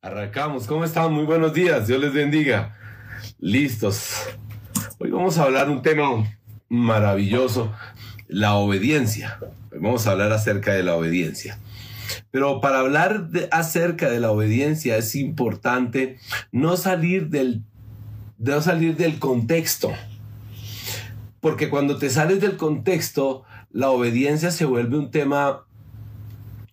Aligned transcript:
Arrancamos. 0.00 0.68
¿Cómo 0.68 0.84
están? 0.84 1.12
Muy 1.12 1.24
buenos 1.24 1.52
días. 1.52 1.88
Dios 1.88 2.00
les 2.00 2.12
bendiga. 2.12 2.76
Listos. 3.40 4.28
Hoy 4.98 5.10
vamos 5.10 5.38
a 5.38 5.42
hablar 5.42 5.68
un 5.68 5.82
tema 5.82 6.24
maravilloso, 6.68 7.74
la 8.28 8.54
obediencia. 8.54 9.40
Hoy 9.72 9.80
vamos 9.80 10.06
a 10.06 10.12
hablar 10.12 10.30
acerca 10.30 10.72
de 10.72 10.84
la 10.84 10.94
obediencia. 10.94 11.58
Pero 12.30 12.60
para 12.60 12.78
hablar 12.78 13.28
acerca 13.50 14.08
de 14.08 14.20
la 14.20 14.30
obediencia 14.30 14.96
es 14.96 15.16
importante 15.16 16.18
no 16.52 16.76
salir 16.76 17.28
del, 17.28 17.64
no 18.38 18.62
salir 18.62 18.96
del 18.96 19.18
contexto. 19.18 19.90
Porque 21.40 21.70
cuando 21.70 21.98
te 21.98 22.08
sales 22.08 22.40
del 22.40 22.56
contexto, 22.56 23.42
la 23.72 23.90
obediencia 23.90 24.52
se 24.52 24.64
vuelve 24.64 24.96
un 24.96 25.10
tema 25.10 25.66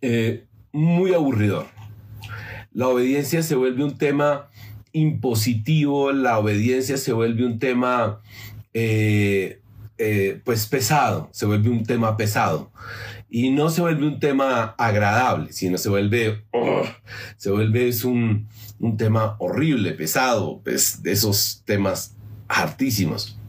eh, 0.02 0.46
muy 0.72 1.16
aburridor. 1.16 1.75
La 2.76 2.90
obediencia 2.90 3.42
se 3.42 3.56
vuelve 3.56 3.86
un 3.86 3.98
tema 3.98 4.50
impositivo, 4.92 6.12
la 6.12 6.38
obediencia 6.38 6.98
se 6.98 7.14
vuelve 7.14 7.46
un 7.46 7.58
tema 7.58 8.20
eh, 8.74 9.62
eh, 9.98 10.42
pues 10.44 10.68
pesado, 10.68 11.30
se 11.32 11.46
vuelve 11.46 11.70
un 11.70 11.86
tema 11.86 12.18
pesado. 12.18 12.74
Y 13.30 13.52
no 13.52 13.70
se 13.70 13.80
vuelve 13.80 14.06
un 14.06 14.20
tema 14.20 14.76
agradable, 14.78 15.54
sino 15.54 15.78
se 15.78 15.88
vuelve, 15.88 16.44
se 17.38 17.50
vuelve 17.50 17.88
es 17.88 18.04
un, 18.04 18.50
un 18.80 18.98
tema 18.98 19.38
horrible, 19.40 19.94
pesado, 19.94 20.60
pues, 20.62 21.02
de 21.02 21.14
esos 21.14 21.64
temas 21.64 22.18
hartísimos. 22.50 23.40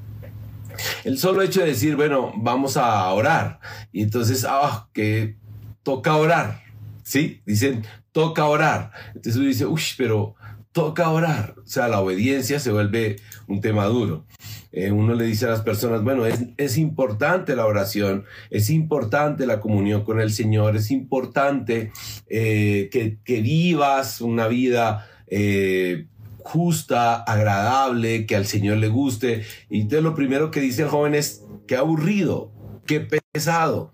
El 1.03 1.19
solo 1.19 1.43
hecho 1.43 1.63
de 1.63 1.67
decir, 1.67 1.97
bueno, 1.97 2.33
vamos 2.37 2.77
a 2.77 3.11
orar. 3.11 3.59
Y 3.91 4.03
entonces, 4.03 4.47
ah, 4.49 4.89
que 4.93 5.35
toca 5.83 6.15
orar. 6.15 6.63
¿Sí? 7.03 7.41
Dicen, 7.45 7.85
toca 8.17 8.47
orar. 8.47 8.93
Entonces 9.09 9.37
uno 9.37 9.47
dice, 9.47 9.67
uy, 9.67 9.83
pero 9.99 10.37
toca 10.73 11.11
orar. 11.11 11.55
O 11.63 11.67
sea, 11.67 11.87
la 11.87 12.01
obediencia 12.01 12.59
se 12.59 12.73
vuelve 12.73 13.17
un 13.47 13.61
tema 13.61 13.85
duro. 13.85 14.25
Eh, 14.73 14.91
uno 14.91 15.15
le 15.15 15.27
dice 15.27 15.45
a 15.45 15.51
las 15.51 15.61
personas, 15.61 16.03
bueno, 16.03 16.25
es, 16.25 16.79
importante 16.79 17.55
la 17.55 17.67
oración, 17.67 18.25
es 18.49 18.71
importante 18.71 19.45
la 19.45 19.61
comunión 19.61 20.03
con 20.03 20.19
el 20.19 20.33
Señor, 20.33 20.77
es 20.77 20.91
importante 20.91 21.93
eh, 22.31 22.89
que, 22.91 23.19
que, 23.23 23.43
vivas 23.43 24.23
una 24.23 24.49
vida 24.49 25.07
eh, 25.27 26.07
justa, 26.39 27.17
agradable, 27.17 28.25
que 28.25 28.35
al 28.35 28.47
Señor 28.47 28.79
le 28.79 28.89
guste. 28.89 29.43
Y 29.69 29.83
entonces 29.83 30.05
lo 30.05 30.15
primero 30.15 30.51
que 30.51 30.61
dice 30.61 30.85
el 30.85 30.89
joven 30.89 31.15
es, 31.15 31.43
qué 31.67 31.77
aburrido, 31.77 32.51
qué 32.87 33.01
pesado. 33.35 33.93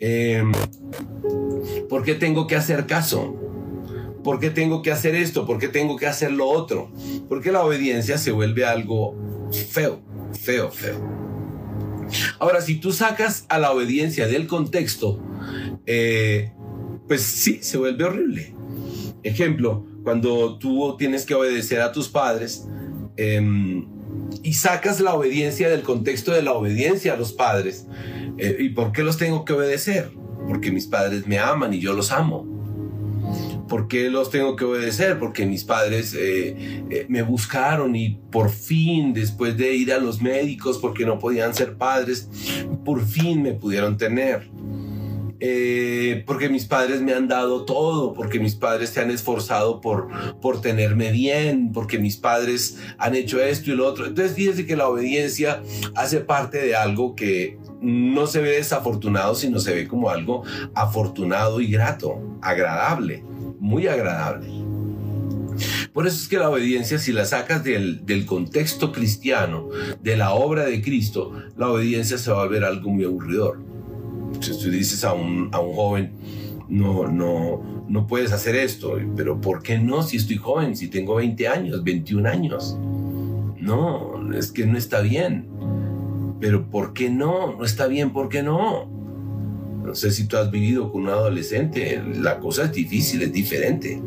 Eh, 0.00 0.42
¿Por 1.88 2.02
qué 2.04 2.14
tengo 2.14 2.46
que 2.46 2.56
hacer 2.56 2.86
caso? 2.86 3.36
¿Por 4.24 4.40
qué 4.40 4.50
tengo 4.50 4.82
que 4.82 4.90
hacer 4.90 5.14
esto? 5.14 5.46
¿Por 5.46 5.58
qué 5.58 5.68
tengo 5.68 5.96
que 5.96 6.06
hacer 6.06 6.32
lo 6.32 6.48
otro? 6.48 6.90
Porque 7.28 7.52
la 7.52 7.62
obediencia 7.62 8.18
se 8.18 8.32
vuelve 8.32 8.64
algo 8.64 9.14
feo, 9.70 10.02
feo, 10.32 10.70
feo. 10.70 11.20
Ahora, 12.38 12.60
si 12.60 12.76
tú 12.76 12.92
sacas 12.92 13.46
a 13.48 13.58
la 13.58 13.70
obediencia 13.70 14.26
del 14.26 14.46
contexto, 14.46 15.22
eh, 15.86 16.52
pues 17.06 17.22
sí, 17.22 17.60
se 17.62 17.78
vuelve 17.78 18.04
horrible. 18.04 18.54
Ejemplo, 19.22 19.86
cuando 20.02 20.58
tú 20.58 20.96
tienes 20.98 21.24
que 21.24 21.34
obedecer 21.34 21.80
a 21.80 21.92
tus 21.92 22.08
padres 22.08 22.66
em, 23.16 23.86
y 24.42 24.54
sacas 24.54 25.00
la 25.00 25.14
obediencia 25.14 25.68
del 25.68 25.82
contexto 25.82 26.32
de 26.32 26.42
la 26.42 26.52
obediencia 26.52 27.14
a 27.14 27.16
los 27.16 27.32
padres, 27.32 27.86
¿y 28.58 28.68
por 28.70 28.92
qué 28.92 29.02
los 29.02 29.16
tengo 29.16 29.44
que 29.44 29.52
obedecer? 29.52 30.10
Porque 30.48 30.70
mis 30.70 30.86
padres 30.86 31.26
me 31.26 31.38
aman 31.38 31.74
y 31.74 31.80
yo 31.80 31.92
los 31.92 32.12
amo. 32.12 32.60
¿Por 33.70 33.86
qué 33.86 34.10
los 34.10 34.30
tengo 34.30 34.56
que 34.56 34.64
obedecer? 34.64 35.20
Porque 35.20 35.46
mis 35.46 35.62
padres 35.62 36.12
eh, 36.18 36.82
eh, 36.90 37.06
me 37.08 37.22
buscaron 37.22 37.94
y 37.94 38.18
por 38.32 38.50
fin, 38.50 39.14
después 39.14 39.56
de 39.56 39.74
ir 39.76 39.92
a 39.92 39.98
los 39.98 40.20
médicos 40.20 40.78
porque 40.78 41.06
no 41.06 41.20
podían 41.20 41.54
ser 41.54 41.76
padres, 41.76 42.28
por 42.84 43.06
fin 43.06 43.42
me 43.42 43.52
pudieron 43.52 43.96
tener. 43.96 44.50
Eh, 45.42 46.24
porque 46.26 46.48
mis 46.48 46.64
padres 46.64 47.00
me 47.00 47.14
han 47.14 47.28
dado 47.28 47.64
todo, 47.64 48.12
porque 48.12 48.40
mis 48.40 48.56
padres 48.56 48.90
se 48.90 49.00
han 49.00 49.10
esforzado 49.12 49.80
por, 49.80 50.08
por 50.40 50.60
tenerme 50.60 51.12
bien, 51.12 51.70
porque 51.72 52.00
mis 52.00 52.16
padres 52.16 52.76
han 52.98 53.14
hecho 53.14 53.40
esto 53.40 53.70
y 53.70 53.76
lo 53.76 53.86
otro. 53.86 54.04
Entonces 54.04 54.34
fíjense 54.34 54.66
que 54.66 54.74
la 54.74 54.88
obediencia 54.88 55.62
hace 55.94 56.18
parte 56.18 56.58
de 56.58 56.74
algo 56.74 57.14
que 57.14 57.56
no 57.80 58.26
se 58.26 58.40
ve 58.40 58.50
desafortunado, 58.50 59.34
sino 59.34 59.58
se 59.58 59.74
ve 59.74 59.88
como 59.88 60.10
algo 60.10 60.42
afortunado 60.74 61.60
y 61.60 61.70
grato, 61.70 62.38
agradable, 62.42 63.24
muy 63.58 63.86
agradable. 63.86 64.48
Por 65.92 66.06
eso 66.06 66.16
es 66.16 66.28
que 66.28 66.38
la 66.38 66.48
obediencia, 66.48 66.98
si 66.98 67.12
la 67.12 67.24
sacas 67.24 67.64
del, 67.64 68.06
del, 68.06 68.24
contexto 68.24 68.92
cristiano, 68.92 69.68
de 70.00 70.16
la 70.16 70.32
obra 70.32 70.64
de 70.64 70.80
Cristo, 70.80 71.32
la 71.56 71.68
obediencia 71.68 72.16
se 72.16 72.30
va 72.30 72.42
a 72.42 72.46
ver 72.46 72.64
algo 72.64 72.90
muy 72.90 73.04
aburridor 73.04 73.70
si 74.40 74.58
tú 74.58 74.70
dices 74.70 75.04
a 75.04 75.12
un, 75.12 75.48
a 75.52 75.60
un 75.60 75.74
joven, 75.74 76.12
no, 76.68 77.08
no, 77.08 77.84
no 77.88 78.06
puedes 78.06 78.32
hacer 78.32 78.56
esto, 78.56 78.98
pero 79.16 79.40
¿por 79.40 79.62
qué 79.62 79.78
no 79.78 80.02
si 80.02 80.16
estoy 80.16 80.36
joven, 80.36 80.76
si 80.76 80.88
tengo 80.88 81.16
20 81.16 81.48
años, 81.48 81.82
21 81.82 82.28
años? 82.28 82.78
No, 83.58 84.32
es 84.32 84.52
que 84.52 84.66
no 84.66 84.78
está 84.78 85.00
bien. 85.00 85.46
Pero 86.40 86.68
¿por 86.70 86.92
qué 86.94 87.10
no? 87.10 87.56
No 87.56 87.64
está 87.64 87.86
bien, 87.86 88.12
¿por 88.12 88.28
qué 88.28 88.42
no? 88.42 88.86
No 89.84 89.94
sé 89.94 90.10
si 90.10 90.26
tú 90.26 90.36
has 90.36 90.50
vivido 90.50 90.90
con 90.90 91.02
un 91.02 91.08
adolescente, 91.08 92.02
la 92.20 92.38
cosa 92.38 92.64
es 92.64 92.72
difícil, 92.72 93.22
es 93.22 93.32
diferente. 93.32 94.02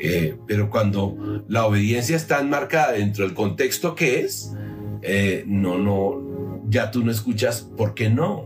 Eh, 0.00 0.36
pero 0.46 0.70
cuando 0.70 1.44
la 1.48 1.66
obediencia 1.66 2.16
está 2.16 2.40
enmarcada 2.40 2.92
dentro 2.92 3.24
del 3.24 3.34
contexto 3.34 3.94
que 3.94 4.20
es, 4.20 4.52
eh, 5.02 5.44
no, 5.46 5.78
no, 5.78 6.62
ya 6.68 6.90
tú 6.90 7.04
no 7.04 7.10
escuchas 7.10 7.62
por 7.76 7.94
qué 7.94 8.10
no. 8.10 8.44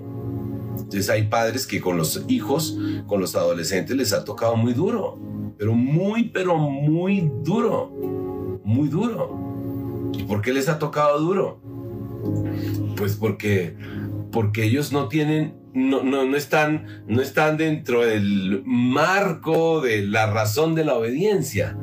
Entonces 0.76 1.10
hay 1.10 1.24
padres 1.24 1.66
que 1.66 1.80
con 1.80 1.96
los 1.96 2.24
hijos, 2.28 2.78
con 3.06 3.20
los 3.20 3.34
adolescentes 3.34 3.96
les 3.96 4.12
ha 4.12 4.24
tocado 4.24 4.56
muy 4.56 4.72
duro, 4.72 5.18
pero 5.58 5.74
muy, 5.74 6.30
pero 6.30 6.56
muy 6.56 7.30
duro, 7.42 7.90
muy 8.64 8.88
duro. 8.88 10.10
¿Y 10.16 10.22
por 10.22 10.42
qué 10.42 10.52
les 10.52 10.68
ha 10.68 10.78
tocado 10.78 11.18
duro? 11.18 11.60
Pues 12.96 13.16
porque, 13.16 13.74
porque 14.32 14.64
ellos 14.64 14.92
no 14.92 15.08
tienen, 15.08 15.54
no, 15.74 16.02
no, 16.02 16.24
no, 16.24 16.36
están, 16.36 17.04
no 17.06 17.22
están 17.22 17.56
dentro 17.56 18.02
del 18.02 18.62
marco 18.64 19.80
de 19.80 20.02
la 20.06 20.30
razón 20.30 20.74
de 20.74 20.84
la 20.84 20.94
obediencia. 20.94 21.76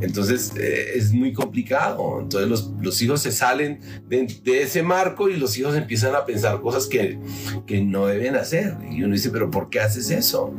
Entonces 0.00 0.52
eh, 0.56 0.92
es 0.94 1.12
muy 1.12 1.32
complicado. 1.32 2.20
Entonces 2.20 2.48
los, 2.48 2.72
los 2.80 3.00
hijos 3.02 3.20
se 3.20 3.32
salen 3.32 3.80
de, 4.08 4.26
de, 4.44 4.62
ese 4.62 4.82
marco 4.82 5.28
y 5.28 5.36
los 5.36 5.56
hijos 5.58 5.76
empiezan 5.76 6.14
a 6.14 6.24
pensar 6.24 6.60
cosas 6.60 6.86
que, 6.86 7.18
que 7.66 7.80
no 7.80 8.06
deben 8.06 8.36
hacer. 8.36 8.76
Y 8.90 9.02
uno 9.02 9.14
dice, 9.14 9.30
pero 9.30 9.50
¿por 9.50 9.70
qué 9.70 9.80
haces 9.80 10.10
eso? 10.10 10.52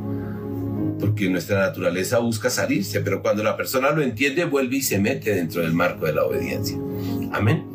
Porque 0.99 1.29
nuestra 1.29 1.59
naturaleza 1.59 2.19
busca 2.19 2.49
salirse, 2.49 2.99
pero 2.99 3.21
cuando 3.21 3.43
la 3.43 3.55
persona 3.55 3.91
lo 3.91 4.01
entiende, 4.01 4.43
vuelve 4.43 4.77
y 4.77 4.81
se 4.81 4.99
mete 4.99 5.33
dentro 5.33 5.61
del 5.61 5.73
marco 5.73 6.05
de 6.05 6.13
la 6.13 6.25
obediencia. 6.25 6.77
Amén. 7.31 7.68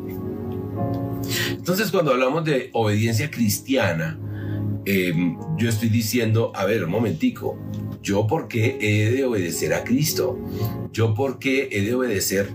Entonces 1.51 1.91
cuando 1.91 2.11
hablamos 2.11 2.45
de 2.45 2.69
obediencia 2.73 3.29
cristiana, 3.31 4.19
eh, 4.85 5.13
yo 5.57 5.69
estoy 5.69 5.89
diciendo, 5.89 6.51
a 6.55 6.65
ver, 6.65 6.83
un 6.83 6.91
momentico, 6.91 7.57
yo 8.01 8.27
por 8.27 8.47
qué 8.47 8.77
he 8.79 9.11
de 9.11 9.25
obedecer 9.25 9.73
a 9.73 9.83
Cristo, 9.83 10.39
yo 10.91 11.13
por 11.15 11.39
qué 11.39 11.69
he 11.71 11.81
de 11.81 11.95
obedecer 11.95 12.49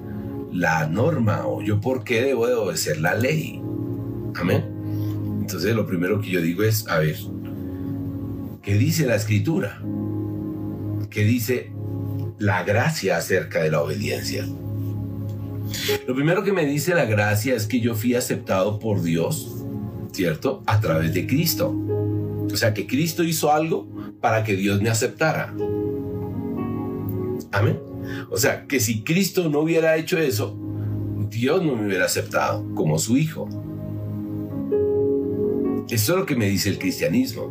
la 0.52 0.86
norma 0.86 1.46
o 1.46 1.62
yo 1.62 1.80
por 1.80 2.04
qué 2.04 2.22
debo 2.22 2.46
de 2.46 2.54
obedecer 2.54 3.00
la 3.00 3.14
ley. 3.14 3.60
Amén. 4.36 4.64
Entonces 5.40 5.74
lo 5.74 5.86
primero 5.86 6.20
que 6.20 6.30
yo 6.30 6.40
digo 6.40 6.62
es, 6.62 6.86
a 6.86 6.98
ver, 6.98 7.16
¿qué 8.62 8.74
dice 8.74 9.06
la 9.06 9.16
escritura? 9.16 9.82
¿Qué 11.10 11.24
dice 11.24 11.72
la 12.38 12.62
gracia 12.62 13.16
acerca 13.16 13.60
de 13.60 13.72
la 13.72 13.82
obediencia? 13.82 14.46
Lo 16.06 16.14
primero 16.14 16.42
que 16.42 16.52
me 16.52 16.66
dice 16.66 16.94
la 16.94 17.04
gracia 17.04 17.54
es 17.54 17.66
que 17.66 17.80
yo 17.80 17.94
fui 17.94 18.14
aceptado 18.14 18.78
por 18.78 19.02
Dios, 19.02 19.64
¿cierto? 20.12 20.62
A 20.66 20.80
través 20.80 21.14
de 21.14 21.26
Cristo. 21.26 21.74
O 22.52 22.56
sea, 22.56 22.74
que 22.74 22.86
Cristo 22.86 23.22
hizo 23.22 23.52
algo 23.52 23.88
para 24.20 24.42
que 24.44 24.56
Dios 24.56 24.82
me 24.82 24.90
aceptara. 24.90 25.54
Amén. 27.52 27.80
O 28.30 28.36
sea, 28.36 28.66
que 28.66 28.80
si 28.80 29.02
Cristo 29.02 29.48
no 29.48 29.60
hubiera 29.60 29.96
hecho 29.96 30.18
eso, 30.18 30.56
Dios 31.30 31.62
no 31.62 31.76
me 31.76 31.86
hubiera 31.86 32.06
aceptado 32.06 32.64
como 32.74 32.98
su 32.98 33.16
hijo. 33.16 33.48
Eso 35.88 36.12
es 36.12 36.18
lo 36.18 36.26
que 36.26 36.36
me 36.36 36.48
dice 36.48 36.68
el 36.70 36.78
cristianismo. 36.78 37.48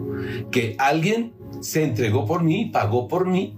Que 0.52 0.76
alguien 0.80 1.34
se 1.62 1.84
entregó 1.84 2.26
por 2.26 2.44
mí, 2.44 2.70
pagó 2.72 3.08
por 3.08 3.26
mí, 3.28 3.56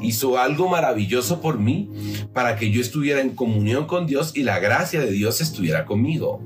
hizo 0.00 0.38
algo 0.38 0.68
maravilloso 0.68 1.40
por 1.40 1.58
mí 1.58 1.90
para 2.32 2.56
que 2.56 2.70
yo 2.70 2.80
estuviera 2.80 3.20
en 3.20 3.30
comunión 3.30 3.86
con 3.86 4.06
Dios 4.06 4.32
y 4.34 4.42
la 4.42 4.58
gracia 4.58 5.00
de 5.00 5.10
Dios 5.10 5.40
estuviera 5.40 5.84
conmigo. 5.84 6.40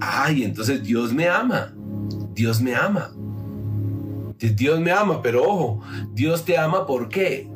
Ay, 0.00 0.44
entonces 0.44 0.82
Dios 0.82 1.12
me 1.12 1.28
ama. 1.28 1.74
Dios 2.34 2.60
me 2.60 2.74
ama. 2.74 3.12
Dios 4.38 4.80
me 4.80 4.90
ama, 4.90 5.20
pero 5.20 5.42
ojo, 5.42 5.82
Dios 6.14 6.46
te 6.46 6.56
ama 6.56 6.86
¿por 6.86 7.10
qué? 7.10 7.50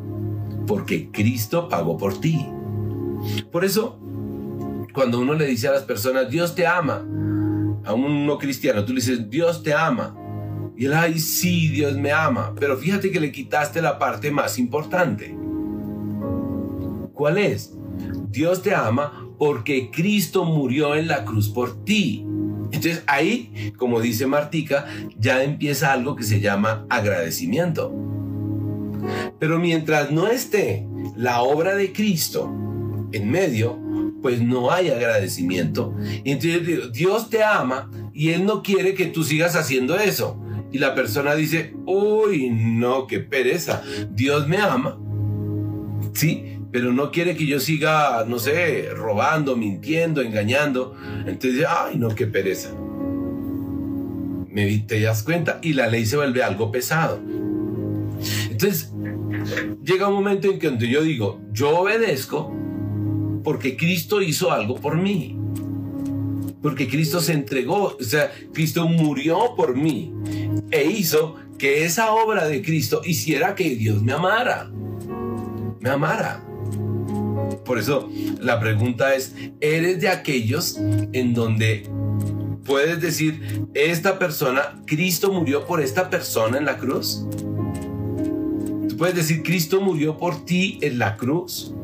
porque 0.66 1.10
Cristo 1.10 1.68
pagó 1.68 1.96
por 1.96 2.20
ti. 2.20 2.46
Por 3.50 3.64
eso, 3.64 3.98
cuando 4.92 5.20
uno 5.20 5.34
le 5.34 5.46
dice 5.46 5.68
a 5.68 5.72
las 5.72 5.82
personas, 5.82 6.30
Dios 6.30 6.54
te 6.54 6.66
ama, 6.66 7.04
a 7.84 7.92
un 7.94 8.26
no 8.26 8.38
cristiano, 8.38 8.84
tú 8.84 8.92
le 8.92 9.00
dices, 9.00 9.28
Dios 9.30 9.62
te 9.62 9.74
ama. 9.74 10.16
Y 10.76 10.86
él, 10.86 10.94
ay, 10.94 11.18
sí, 11.18 11.68
Dios 11.68 11.96
me 11.96 12.12
ama. 12.12 12.54
Pero 12.58 12.76
fíjate 12.76 13.10
que 13.10 13.20
le 13.20 13.32
quitaste 13.32 13.80
la 13.80 13.98
parte 13.98 14.30
más 14.30 14.58
importante. 14.58 15.36
¿Cuál 17.12 17.38
es? 17.38 17.72
Dios 18.30 18.62
te 18.62 18.74
ama 18.74 19.28
porque 19.38 19.90
Cristo 19.90 20.44
murió 20.44 20.94
en 20.96 21.06
la 21.06 21.24
cruz 21.24 21.48
por 21.48 21.84
ti. 21.84 22.26
Entonces 22.72 23.04
ahí, 23.06 23.72
como 23.76 24.00
dice 24.00 24.26
Martica, 24.26 24.86
ya 25.16 25.44
empieza 25.44 25.92
algo 25.92 26.16
que 26.16 26.24
se 26.24 26.40
llama 26.40 26.86
agradecimiento. 26.88 27.92
Pero 29.38 29.58
mientras 29.60 30.10
no 30.10 30.26
esté 30.26 30.86
la 31.16 31.42
obra 31.42 31.76
de 31.76 31.92
Cristo 31.92 32.52
en 33.12 33.30
medio, 33.30 33.78
pues 34.22 34.40
no 34.40 34.72
hay 34.72 34.88
agradecimiento. 34.88 35.94
Entonces 36.24 36.92
Dios 36.92 37.30
te 37.30 37.44
ama 37.44 37.90
y 38.12 38.30
Él 38.30 38.44
no 38.44 38.62
quiere 38.62 38.94
que 38.94 39.06
tú 39.06 39.22
sigas 39.22 39.54
haciendo 39.54 39.96
eso. 39.96 40.40
Y 40.74 40.78
la 40.78 40.92
persona 40.92 41.36
dice, 41.36 41.72
uy, 41.86 42.50
no, 42.50 43.06
qué 43.06 43.20
pereza. 43.20 43.80
Dios 44.10 44.48
me 44.48 44.56
ama. 44.56 44.98
Sí, 46.14 46.58
pero 46.72 46.92
no 46.92 47.12
quiere 47.12 47.36
que 47.36 47.46
yo 47.46 47.60
siga, 47.60 48.24
no 48.26 48.40
sé, 48.40 48.88
robando, 48.92 49.54
mintiendo, 49.54 50.20
engañando. 50.20 50.96
Entonces, 51.26 51.64
ay, 51.68 51.96
no, 51.96 52.08
qué 52.08 52.26
pereza. 52.26 52.70
Me, 54.50 54.78
te 54.78 55.00
das 55.00 55.22
cuenta 55.22 55.60
y 55.62 55.74
la 55.74 55.86
ley 55.86 56.06
se 56.06 56.16
vuelve 56.16 56.42
algo 56.42 56.72
pesado. 56.72 57.20
Entonces, 58.50 58.92
llega 59.84 60.08
un 60.08 60.14
momento 60.14 60.50
en 60.50 60.58
que 60.58 60.88
yo 60.88 61.02
digo, 61.02 61.40
yo 61.52 61.70
obedezco 61.82 62.52
porque 63.44 63.76
Cristo 63.76 64.20
hizo 64.20 64.50
algo 64.50 64.74
por 64.80 64.96
mí. 64.96 65.38
Porque 66.64 66.88
Cristo 66.88 67.20
se 67.20 67.34
entregó, 67.34 67.94
o 68.00 68.02
sea, 68.02 68.32
Cristo 68.54 68.88
murió 68.88 69.54
por 69.54 69.76
mí 69.76 70.14
e 70.70 70.86
hizo 70.86 71.36
que 71.58 71.84
esa 71.84 72.14
obra 72.14 72.48
de 72.48 72.62
Cristo 72.62 73.02
hiciera 73.04 73.54
que 73.54 73.76
Dios 73.76 74.02
me 74.02 74.12
amara. 74.12 74.70
Me 75.80 75.90
amara. 75.90 76.42
Por 77.66 77.78
eso 77.78 78.08
la 78.40 78.60
pregunta 78.60 79.14
es, 79.14 79.34
¿eres 79.60 80.00
de 80.00 80.08
aquellos 80.08 80.78
en 81.12 81.34
donde 81.34 81.86
puedes 82.64 82.98
decir, 82.98 83.66
esta 83.74 84.18
persona, 84.18 84.82
Cristo 84.86 85.30
murió 85.30 85.66
por 85.66 85.82
esta 85.82 86.08
persona 86.08 86.56
en 86.56 86.64
la 86.64 86.78
cruz? 86.78 87.26
¿Tú 88.88 88.96
puedes 88.96 89.16
decir, 89.16 89.42
Cristo 89.42 89.82
murió 89.82 90.16
por 90.16 90.46
ti 90.46 90.78
en 90.80 90.98
la 90.98 91.18
cruz? 91.18 91.74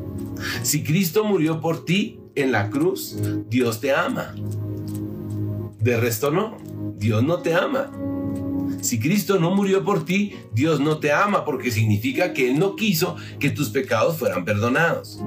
Si 0.63 0.81
Cristo 0.81 1.23
murió 1.23 1.61
por 1.61 1.85
ti 1.85 2.20
en 2.35 2.51
la 2.51 2.69
cruz, 2.69 3.17
Dios 3.49 3.79
te 3.79 3.91
ama. 3.93 4.33
De 5.79 5.97
resto 5.97 6.31
no, 6.31 6.57
Dios 6.97 7.23
no 7.23 7.39
te 7.39 7.53
ama. 7.53 7.91
Si 8.81 8.99
Cristo 8.99 9.39
no 9.39 9.51
murió 9.51 9.83
por 9.83 10.05
ti, 10.05 10.35
Dios 10.53 10.79
no 10.79 10.99
te 10.99 11.11
ama 11.11 11.45
porque 11.45 11.71
significa 11.71 12.33
que 12.33 12.49
Él 12.49 12.59
no 12.59 12.75
quiso 12.75 13.15
que 13.39 13.49
tus 13.49 13.69
pecados 13.69 14.17
fueran 14.17 14.45
perdonados. 14.45 15.19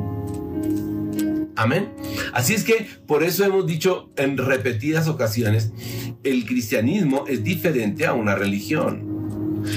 Amén. 1.56 1.90
Así 2.32 2.54
es 2.54 2.64
que 2.64 2.86
por 3.06 3.22
eso 3.22 3.44
hemos 3.44 3.66
dicho 3.66 4.10
en 4.16 4.36
repetidas 4.36 5.06
ocasiones, 5.06 5.72
el 6.24 6.46
cristianismo 6.46 7.26
es 7.28 7.44
diferente 7.44 8.06
a 8.06 8.12
una 8.12 8.34
religión. 8.34 9.13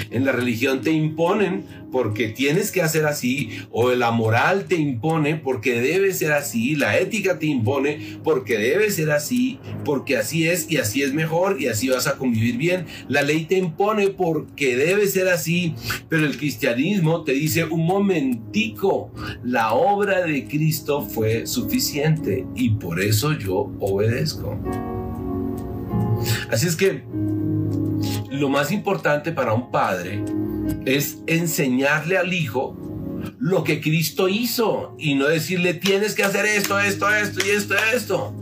En 0.10 0.26
la 0.26 0.32
religión 0.32 0.82
te 0.82 0.92
imponen 0.92 1.66
porque 1.92 2.28
tienes 2.30 2.72
que 2.72 2.82
hacer 2.82 3.06
así, 3.06 3.50
o 3.72 3.92
la 3.92 4.12
moral 4.12 4.66
te 4.66 4.76
impone 4.76 5.36
porque 5.36 5.80
debe 5.82 6.14
ser 6.14 6.34
así, 6.34 6.76
la 6.76 6.98
ética 6.98 7.40
te 7.40 7.46
impone 7.46 8.20
porque 8.24 8.58
debe 8.58 8.92
ser 8.92 9.12
así, 9.12 9.60
porque 9.86 10.18
así 10.18 10.48
es 10.48 10.70
y 10.70 10.78
así 10.78 11.02
es 11.02 11.14
mejor 11.14 11.62
y 11.62 11.68
así 11.68 11.90
vas 11.90 12.08
a 12.08 12.18
convivir 12.18 12.58
bien. 12.58 12.86
La 13.08 13.22
ley 13.22 13.46
te 13.46 13.58
impone 13.58 14.10
porque 14.10 14.76
debe 14.76 15.08
ser 15.08 15.30
así, 15.30 15.74
pero 16.10 16.26
el 16.26 16.38
cristianismo 16.38 17.24
te 17.24 17.34
dice 17.34 17.66
un 17.66 17.86
momentico, 17.86 19.12
la 19.44 19.74
obra 19.74 20.22
de 20.26 20.46
Cristo 20.46 21.02
fue 21.02 21.48
suficiente 21.48 22.46
y 22.56 22.72
por 22.72 23.00
eso 23.00 23.34
yo 23.34 23.72
obedezco. 23.80 24.58
Así 26.50 26.68
es 26.68 26.76
que 26.76 27.04
lo 28.38 28.50
más 28.50 28.72
importante 28.72 29.32
para 29.32 29.54
un 29.54 29.72
padre 29.72 30.24
es 30.86 31.20
enseñarle 31.28 32.18
al 32.18 32.34
hijo 32.34 32.78
lo 33.40 33.64
que 33.64 33.82
Cristo 33.82 34.30
hizo 34.30 34.96
y 34.98 35.16
no 35.16 35.28
decirle 35.28 35.74
tienes 35.74 36.16
que 36.16 36.24
hacer 36.24 36.46
esto, 36.46 36.80
esto, 36.80 37.10
esto 37.10 37.46
y 37.46 37.50
esto, 37.50 37.76
esto. 37.94 38.34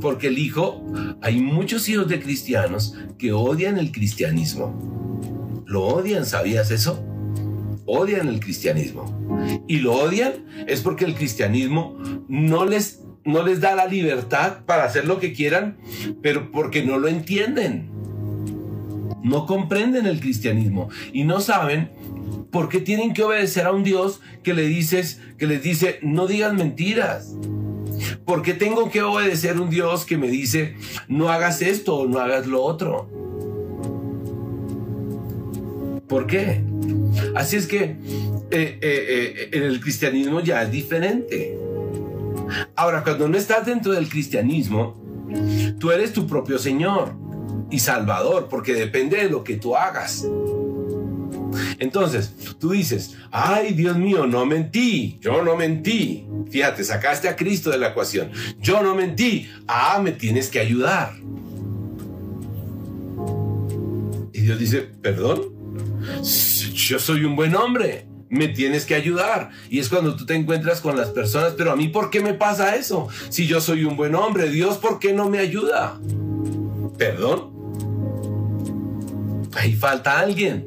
Porque 0.00 0.28
el 0.28 0.38
hijo, 0.38 0.84
hay 1.20 1.40
muchos 1.40 1.88
hijos 1.88 2.08
de 2.08 2.20
cristianos 2.20 2.96
que 3.18 3.32
odian 3.32 3.78
el 3.78 3.92
cristianismo. 3.92 5.62
Lo 5.66 5.84
odian, 5.84 6.26
¿sabías 6.26 6.70
eso? 6.70 7.04
Odian 7.86 8.28
el 8.28 8.40
cristianismo. 8.40 9.62
Y 9.68 9.78
lo 9.78 9.94
odian 9.94 10.32
es 10.66 10.80
porque 10.80 11.04
el 11.04 11.14
cristianismo 11.14 11.98
no 12.28 12.64
les, 12.64 13.00
no 13.24 13.44
les 13.44 13.60
da 13.60 13.76
la 13.76 13.86
libertad 13.86 14.64
para 14.66 14.84
hacer 14.84 15.06
lo 15.06 15.20
que 15.20 15.32
quieran, 15.32 15.78
pero 16.20 16.50
porque 16.50 16.84
no 16.84 16.98
lo 16.98 17.06
entienden 17.08 17.92
no 19.22 19.46
comprenden 19.46 20.06
el 20.06 20.20
cristianismo 20.20 20.88
y 21.12 21.24
no 21.24 21.40
saben 21.40 21.90
por 22.50 22.68
qué 22.68 22.80
tienen 22.80 23.14
que 23.14 23.22
obedecer 23.22 23.66
a 23.66 23.72
un 23.72 23.82
Dios 23.82 24.20
que 24.42 24.54
le 24.54 24.66
dices, 24.66 25.20
que 25.38 25.46
les 25.46 25.62
dice, 25.62 25.98
no 26.02 26.26
digas 26.26 26.52
mentiras. 26.52 27.34
¿Por 28.24 28.42
qué 28.42 28.54
tengo 28.54 28.90
que 28.90 29.02
obedecer 29.02 29.56
a 29.56 29.60
un 29.60 29.70
Dios 29.70 30.04
que 30.04 30.18
me 30.18 30.28
dice, 30.28 30.76
no 31.08 31.30
hagas 31.30 31.62
esto 31.62 31.96
o 31.96 32.08
no 32.08 32.18
hagas 32.18 32.46
lo 32.46 32.62
otro? 32.62 33.08
¿Por 36.08 36.26
qué? 36.26 36.62
Así 37.34 37.56
es 37.56 37.66
que 37.66 37.82
eh, 37.84 37.96
eh, 38.50 38.78
eh, 38.82 39.48
en 39.52 39.62
el 39.62 39.80
cristianismo 39.80 40.40
ya 40.40 40.62
es 40.62 40.70
diferente. 40.70 41.58
Ahora, 42.76 43.02
cuando 43.02 43.28
no 43.28 43.38
estás 43.38 43.64
dentro 43.64 43.92
del 43.92 44.08
cristianismo, 44.08 45.00
tú 45.78 45.90
eres 45.90 46.12
tu 46.12 46.26
propio 46.26 46.58
Señor 46.58 47.21
y 47.72 47.80
salvador, 47.80 48.48
porque 48.48 48.74
depende 48.74 49.16
de 49.16 49.30
lo 49.30 49.42
que 49.42 49.56
tú 49.56 49.74
hagas. 49.76 50.24
Entonces, 51.78 52.32
tú 52.58 52.70
dices, 52.70 53.16
ay 53.30 53.72
Dios 53.72 53.96
mío, 53.96 54.26
no 54.26 54.46
mentí, 54.46 55.18
yo 55.20 55.42
no 55.42 55.56
mentí. 55.56 56.26
Fíjate, 56.50 56.84
sacaste 56.84 57.28
a 57.28 57.36
Cristo 57.36 57.70
de 57.70 57.78
la 57.78 57.88
ecuación. 57.88 58.30
Yo 58.60 58.82
no 58.82 58.94
mentí. 58.94 59.50
Ah, 59.66 60.00
me 60.02 60.12
tienes 60.12 60.48
que 60.48 60.60
ayudar. 60.60 61.14
Y 64.32 64.40
Dios 64.42 64.58
dice, 64.58 64.80
perdón, 64.80 65.42
yo 66.74 66.98
soy 66.98 67.24
un 67.24 67.36
buen 67.36 67.54
hombre, 67.54 68.06
me 68.28 68.48
tienes 68.48 68.84
que 68.84 68.94
ayudar. 68.94 69.50
Y 69.68 69.78
es 69.78 69.88
cuando 69.88 70.16
tú 70.16 70.26
te 70.26 70.34
encuentras 70.34 70.80
con 70.80 70.96
las 70.96 71.10
personas, 71.10 71.54
pero 71.56 71.72
a 71.72 71.76
mí, 71.76 71.88
¿por 71.88 72.10
qué 72.10 72.20
me 72.20 72.34
pasa 72.34 72.76
eso? 72.76 73.08
Si 73.28 73.46
yo 73.46 73.60
soy 73.60 73.84
un 73.84 73.96
buen 73.96 74.14
hombre, 74.14 74.48
Dios, 74.50 74.78
¿por 74.78 74.98
qué 74.98 75.12
no 75.12 75.28
me 75.28 75.38
ayuda? 75.38 76.00
Perdón. 76.98 77.51
Ahí 79.54 79.74
falta 79.74 80.18
alguien. 80.18 80.66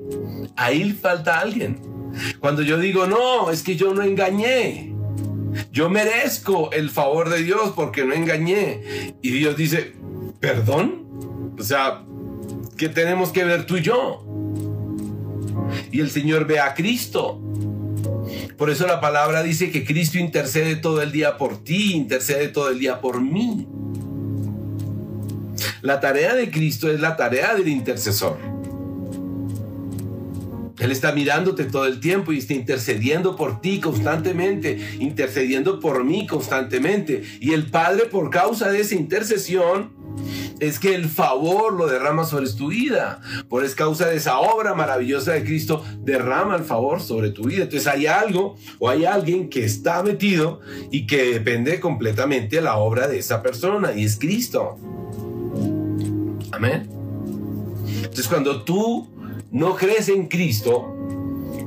Ahí 0.55 0.91
falta 0.91 1.39
alguien. 1.39 1.79
Cuando 2.39 2.61
yo 2.61 2.77
digo, 2.77 3.07
no, 3.07 3.51
es 3.51 3.63
que 3.63 3.75
yo 3.75 3.93
no 3.93 4.03
engañé. 4.03 4.93
Yo 5.71 5.89
merezco 5.89 6.71
el 6.71 6.89
favor 6.89 7.29
de 7.29 7.43
Dios 7.43 7.73
porque 7.75 8.05
no 8.05 8.13
engañé. 8.13 9.15
Y 9.21 9.31
Dios 9.31 9.57
dice, 9.57 9.93
perdón. 10.39 11.53
O 11.57 11.63
sea, 11.63 12.03
¿qué 12.77 12.89
tenemos 12.89 13.31
que 13.31 13.43
ver 13.43 13.65
tú 13.65 13.77
y 13.77 13.81
yo? 13.81 14.25
Y 15.91 15.99
el 15.99 16.09
Señor 16.09 16.45
ve 16.45 16.59
a 16.59 16.73
Cristo. 16.73 17.41
Por 18.57 18.69
eso 18.69 18.87
la 18.87 19.01
palabra 19.01 19.43
dice 19.43 19.71
que 19.71 19.85
Cristo 19.85 20.17
intercede 20.17 20.75
todo 20.75 21.01
el 21.01 21.11
día 21.11 21.37
por 21.37 21.63
ti, 21.63 21.93
intercede 21.93 22.47
todo 22.47 22.69
el 22.69 22.79
día 22.79 23.01
por 23.01 23.21
mí. 23.21 23.67
La 25.81 25.99
tarea 25.99 26.33
de 26.35 26.49
Cristo 26.49 26.89
es 26.89 26.99
la 26.99 27.15
tarea 27.15 27.53
del 27.55 27.67
intercesor. 27.67 28.54
Él 30.85 30.91
está 30.91 31.11
mirándote 31.11 31.65
todo 31.65 31.85
el 31.85 31.99
tiempo 31.99 32.31
y 32.31 32.37
está 32.37 32.53
intercediendo 32.53 33.35
por 33.35 33.59
ti 33.59 33.79
constantemente, 33.79 34.97
intercediendo 34.99 35.79
por 35.79 36.03
mí 36.03 36.27
constantemente. 36.27 37.23
Y 37.39 37.53
el 37.53 37.71
Padre, 37.71 38.05
por 38.05 38.29
causa 38.29 38.69
de 38.69 38.81
esa 38.81 38.93
intercesión, 38.93 39.89
es 40.59 40.77
que 40.77 40.93
el 40.93 41.09
favor 41.09 41.73
lo 41.73 41.87
derrama 41.87 42.23
sobre 42.23 42.47
tu 42.51 42.67
vida. 42.67 43.19
Por 43.49 43.65
es 43.65 43.73
causa 43.73 44.07
de 44.07 44.17
esa 44.17 44.39
obra 44.39 44.75
maravillosa 44.75 45.33
de 45.33 45.43
Cristo, 45.43 45.83
derrama 46.03 46.55
el 46.55 46.63
favor 46.63 47.01
sobre 47.01 47.31
tu 47.31 47.45
vida. 47.45 47.63
Entonces 47.63 47.87
hay 47.87 48.05
algo 48.05 48.55
o 48.77 48.87
hay 48.87 49.05
alguien 49.05 49.49
que 49.49 49.65
está 49.65 50.03
metido 50.03 50.61
y 50.91 51.07
que 51.07 51.33
depende 51.33 51.79
completamente 51.79 52.57
de 52.57 52.61
la 52.61 52.77
obra 52.77 53.07
de 53.07 53.17
esa 53.17 53.41
persona 53.41 53.93
y 53.93 54.05
es 54.05 54.17
Cristo. 54.17 54.77
Amén. 56.51 56.87
Entonces 58.03 58.27
cuando 58.27 58.61
tú 58.61 59.14
no 59.51 59.75
crees 59.75 60.09
en 60.09 60.27
Cristo, 60.27 60.95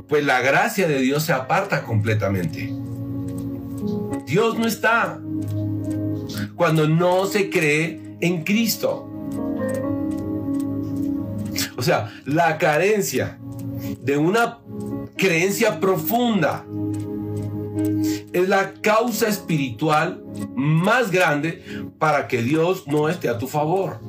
pues 0.07 0.23
la 0.23 0.41
gracia 0.41 0.87
de 0.87 0.99
Dios 0.99 1.23
se 1.23 1.33
aparta 1.33 1.83
completamente. 1.83 2.73
Dios 4.25 4.57
no 4.57 4.67
está 4.67 5.19
cuando 6.55 6.87
no 6.87 7.25
se 7.25 7.49
cree 7.49 8.17
en 8.21 8.43
Cristo. 8.43 9.09
O 11.77 11.81
sea, 11.81 12.13
la 12.25 12.57
carencia 12.57 13.39
de 14.01 14.17
una 14.17 14.59
creencia 15.15 15.79
profunda 15.79 16.65
es 18.33 18.47
la 18.49 18.73
causa 18.73 19.27
espiritual 19.27 20.23
más 20.55 21.11
grande 21.11 21.63
para 21.97 22.27
que 22.27 22.41
Dios 22.41 22.87
no 22.87 23.09
esté 23.09 23.29
a 23.29 23.37
tu 23.37 23.47
favor. 23.47 23.99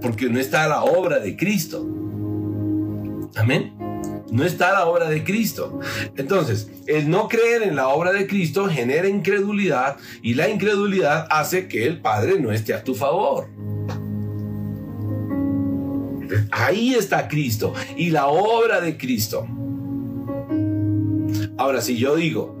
Porque 0.00 0.28
no 0.28 0.38
está 0.38 0.68
la 0.68 0.84
obra 0.84 1.18
de 1.18 1.36
Cristo. 1.36 1.86
Amén. 3.36 3.74
No 4.30 4.44
está 4.44 4.72
la 4.72 4.86
obra 4.86 5.08
de 5.08 5.24
Cristo. 5.24 5.80
Entonces, 6.16 6.70
el 6.86 7.08
no 7.08 7.28
creer 7.28 7.62
en 7.62 7.76
la 7.76 7.88
obra 7.88 8.12
de 8.12 8.26
Cristo 8.26 8.66
genera 8.68 9.08
incredulidad 9.08 9.96
y 10.22 10.34
la 10.34 10.48
incredulidad 10.48 11.26
hace 11.30 11.68
que 11.68 11.86
el 11.86 12.00
Padre 12.00 12.40
no 12.40 12.52
esté 12.52 12.74
a 12.74 12.82
tu 12.82 12.94
favor. 12.94 13.48
Ahí 16.50 16.94
está 16.94 17.28
Cristo 17.28 17.72
y 17.96 18.10
la 18.10 18.26
obra 18.26 18.80
de 18.80 18.96
Cristo. 18.96 19.46
Ahora, 21.56 21.80
si 21.80 21.96
yo 21.96 22.16
digo, 22.16 22.56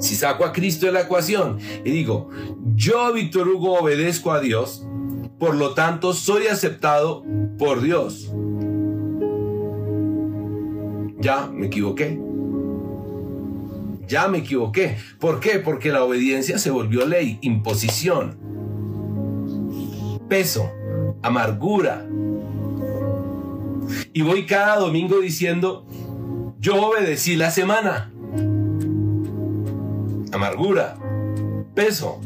si 0.00 0.14
saco 0.14 0.44
a 0.44 0.52
Cristo 0.52 0.86
de 0.86 0.92
la 0.92 1.02
ecuación 1.02 1.58
y 1.84 1.90
digo, 1.90 2.30
yo, 2.74 3.12
Víctor 3.12 3.48
Hugo, 3.48 3.80
obedezco 3.80 4.32
a 4.32 4.40
Dios, 4.40 4.85
por 5.38 5.54
lo 5.54 5.74
tanto 5.74 6.12
soy 6.12 6.46
aceptado 6.46 7.24
por 7.58 7.80
Dios. 7.82 8.32
Ya 11.18 11.48
me 11.52 11.66
equivoqué. 11.66 12.20
Ya 14.06 14.28
me 14.28 14.38
equivoqué. 14.38 14.96
¿Por 15.18 15.40
qué? 15.40 15.58
Porque 15.58 15.90
la 15.90 16.04
obediencia 16.04 16.58
se 16.58 16.70
volvió 16.70 17.06
ley, 17.06 17.38
imposición, 17.42 18.38
peso, 20.28 20.70
amargura. 21.22 22.06
Y 24.12 24.22
voy 24.22 24.46
cada 24.46 24.78
domingo 24.78 25.18
diciendo, 25.18 25.86
yo 26.58 26.88
obedecí 26.88 27.36
la 27.36 27.50
semana. 27.50 28.12
Amargura, 30.32 30.96
peso. 31.74 32.20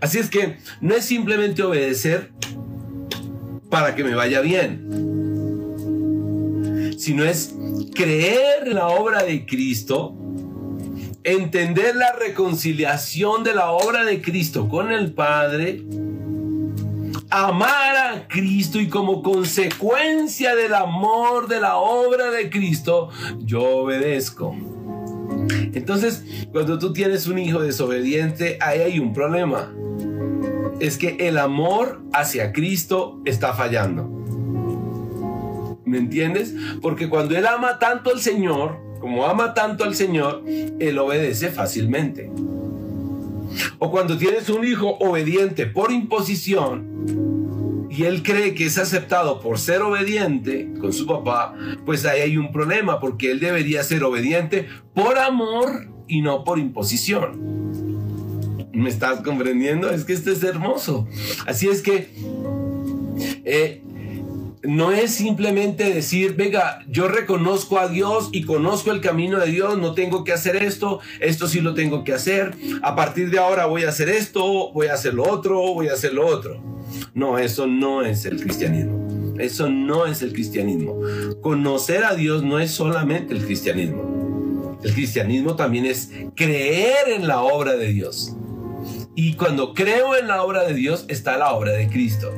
Así 0.00 0.18
es 0.18 0.30
que 0.30 0.58
no 0.80 0.94
es 0.94 1.04
simplemente 1.04 1.62
obedecer 1.62 2.32
para 3.70 3.94
que 3.94 4.04
me 4.04 4.14
vaya 4.14 4.40
bien, 4.40 4.88
sino 6.98 7.24
es 7.24 7.54
creer 7.94 8.68
la 8.68 8.88
obra 8.88 9.22
de 9.22 9.44
Cristo, 9.46 10.14
entender 11.24 11.96
la 11.96 12.12
reconciliación 12.12 13.44
de 13.44 13.54
la 13.54 13.70
obra 13.72 14.04
de 14.04 14.22
Cristo 14.22 14.68
con 14.68 14.90
el 14.90 15.12
Padre, 15.12 15.82
amar 17.30 17.96
a 17.96 18.28
Cristo 18.28 18.80
y 18.80 18.88
como 18.88 19.22
consecuencia 19.22 20.56
del 20.56 20.74
amor 20.74 21.46
de 21.48 21.60
la 21.60 21.76
obra 21.76 22.30
de 22.30 22.48
Cristo, 22.48 23.10
yo 23.40 23.62
obedezco. 23.62 24.77
Entonces, 25.74 26.24
cuando 26.52 26.78
tú 26.78 26.92
tienes 26.92 27.26
un 27.26 27.38
hijo 27.38 27.60
desobediente, 27.60 28.58
ahí 28.60 28.80
hay 28.80 28.98
un 28.98 29.12
problema. 29.12 29.72
Es 30.80 30.98
que 30.98 31.16
el 31.20 31.38
amor 31.38 32.02
hacia 32.12 32.52
Cristo 32.52 33.20
está 33.24 33.52
fallando. 33.54 34.04
¿Me 35.84 35.98
entiendes? 35.98 36.54
Porque 36.82 37.08
cuando 37.08 37.36
él 37.36 37.46
ama 37.46 37.78
tanto 37.78 38.10
al 38.10 38.20
Señor, 38.20 38.78
como 39.00 39.26
ama 39.26 39.54
tanto 39.54 39.84
al 39.84 39.94
Señor, 39.94 40.44
él 40.46 40.98
obedece 40.98 41.48
fácilmente. 41.48 42.30
O 43.78 43.90
cuando 43.90 44.18
tienes 44.18 44.48
un 44.50 44.66
hijo 44.66 44.98
obediente 44.98 45.66
por 45.66 45.90
imposición 45.90 47.27
y 47.90 48.04
él 48.04 48.22
cree 48.22 48.54
que 48.54 48.66
es 48.66 48.78
aceptado 48.78 49.40
por 49.40 49.58
ser 49.58 49.82
obediente 49.82 50.70
con 50.80 50.92
su 50.92 51.06
papá, 51.06 51.54
pues 51.86 52.04
ahí 52.04 52.20
hay 52.20 52.36
un 52.36 52.52
problema 52.52 53.00
porque 53.00 53.30
él 53.30 53.40
debería 53.40 53.82
ser 53.82 54.04
obediente 54.04 54.68
por 54.94 55.18
amor 55.18 55.88
y 56.06 56.22
no 56.22 56.44
por 56.44 56.58
imposición. 56.58 57.58
¿Me 58.72 58.90
estás 58.90 59.22
comprendiendo? 59.22 59.90
Es 59.90 60.04
que 60.04 60.12
esto 60.12 60.30
es 60.30 60.42
hermoso. 60.42 61.08
Así 61.46 61.68
es 61.68 61.82
que 61.82 62.12
eh, 63.44 63.82
no 64.62 64.92
es 64.92 65.12
simplemente 65.12 65.92
decir, 65.92 66.34
venga, 66.36 66.80
yo 66.88 67.08
reconozco 67.08 67.78
a 67.78 67.88
Dios 67.88 68.28
y 68.32 68.44
conozco 68.44 68.92
el 68.92 69.00
camino 69.00 69.38
de 69.38 69.50
Dios, 69.50 69.78
no 69.78 69.94
tengo 69.94 70.24
que 70.24 70.32
hacer 70.32 70.56
esto, 70.56 71.00
esto 71.20 71.48
sí 71.48 71.60
lo 71.60 71.74
tengo 71.74 72.04
que 72.04 72.12
hacer, 72.12 72.54
a 72.82 72.94
partir 72.94 73.30
de 73.30 73.38
ahora 73.38 73.66
voy 73.66 73.84
a 73.84 73.88
hacer 73.88 74.08
esto, 74.08 74.72
voy 74.72 74.88
a 74.88 74.94
hacer 74.94 75.14
lo 75.14 75.24
otro, 75.24 75.58
voy 75.58 75.88
a 75.88 75.94
hacer 75.94 76.12
lo 76.12 76.26
otro. 76.26 76.77
No, 77.14 77.38
eso 77.38 77.66
no 77.66 78.02
es 78.02 78.24
el 78.24 78.40
cristianismo. 78.40 79.36
Eso 79.38 79.68
no 79.68 80.06
es 80.06 80.22
el 80.22 80.32
cristianismo. 80.32 81.00
Conocer 81.40 82.04
a 82.04 82.14
Dios 82.14 82.42
no 82.42 82.58
es 82.58 82.70
solamente 82.72 83.34
el 83.34 83.44
cristianismo. 83.44 84.78
El 84.82 84.92
cristianismo 84.94 85.56
también 85.56 85.86
es 85.86 86.10
creer 86.34 87.08
en 87.08 87.26
la 87.26 87.42
obra 87.42 87.76
de 87.76 87.92
Dios. 87.92 88.34
Y 89.14 89.34
cuando 89.34 89.74
creo 89.74 90.16
en 90.16 90.28
la 90.28 90.42
obra 90.44 90.64
de 90.64 90.74
Dios 90.74 91.04
está 91.08 91.36
la 91.36 91.52
obra 91.52 91.72
de 91.72 91.88
Cristo. 91.88 92.32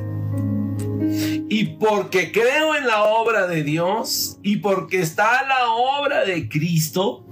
Y 1.49 1.65
porque 1.79 2.31
creo 2.31 2.75
en 2.75 2.87
la 2.87 3.03
obra 3.03 3.45
de 3.45 3.63
Dios 3.63 4.39
y 4.41 4.57
porque 4.57 5.01
está 5.01 5.45
la 5.47 5.73
obra 5.73 6.23
de 6.23 6.47
Cristo, 6.47 7.27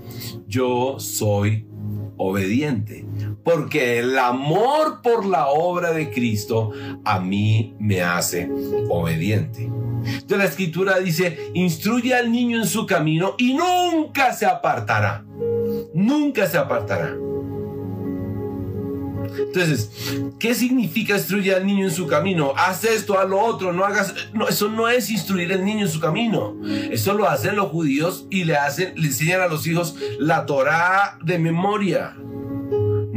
yo 0.47 0.99
soy 0.99 1.65
obediente. 2.17 3.05
Porque 3.43 3.99
el 3.99 4.17
amor 4.17 5.01
por 5.01 5.25
la 5.25 5.47
obra 5.47 5.91
de 5.91 6.11
Cristo 6.11 6.71
a 7.05 7.19
mí 7.19 7.75
me 7.79 8.01
hace 8.01 8.49
obediente. 8.89 9.69
Entonces 10.03 10.37
la 10.37 10.45
escritura 10.45 10.99
dice, 10.99 11.51
instruye 11.53 12.13
al 12.13 12.31
niño 12.31 12.59
en 12.59 12.67
su 12.67 12.85
camino 12.85 13.35
y 13.37 13.53
nunca 13.53 14.33
se 14.33 14.45
apartará. 14.45 15.25
Nunca 15.93 16.47
se 16.47 16.57
apartará. 16.57 17.15
Entonces, 19.37 19.91
¿qué 20.39 20.53
significa 20.53 21.15
instruir 21.15 21.53
al 21.53 21.65
niño 21.65 21.85
en 21.85 21.91
su 21.91 22.07
camino? 22.07 22.53
Haz 22.57 22.83
esto, 22.83 23.19
haz 23.19 23.29
lo 23.29 23.39
otro, 23.39 23.73
no 23.73 23.85
hagas. 23.85 24.13
No, 24.33 24.47
eso 24.47 24.69
no 24.69 24.89
es 24.89 25.09
instruir 25.09 25.51
al 25.53 25.63
niño 25.63 25.85
en 25.85 25.91
su 25.91 25.99
camino. 25.99 26.55
Eso 26.91 27.13
lo 27.13 27.27
hacen 27.27 27.55
los 27.55 27.69
judíos 27.69 28.25
y 28.29 28.43
le 28.43 28.57
hacen, 28.57 28.93
le 28.95 29.07
enseñan 29.07 29.41
a 29.41 29.47
los 29.47 29.65
hijos 29.67 29.95
la 30.19 30.45
Torah 30.45 31.17
de 31.23 31.39
memoria. 31.39 32.15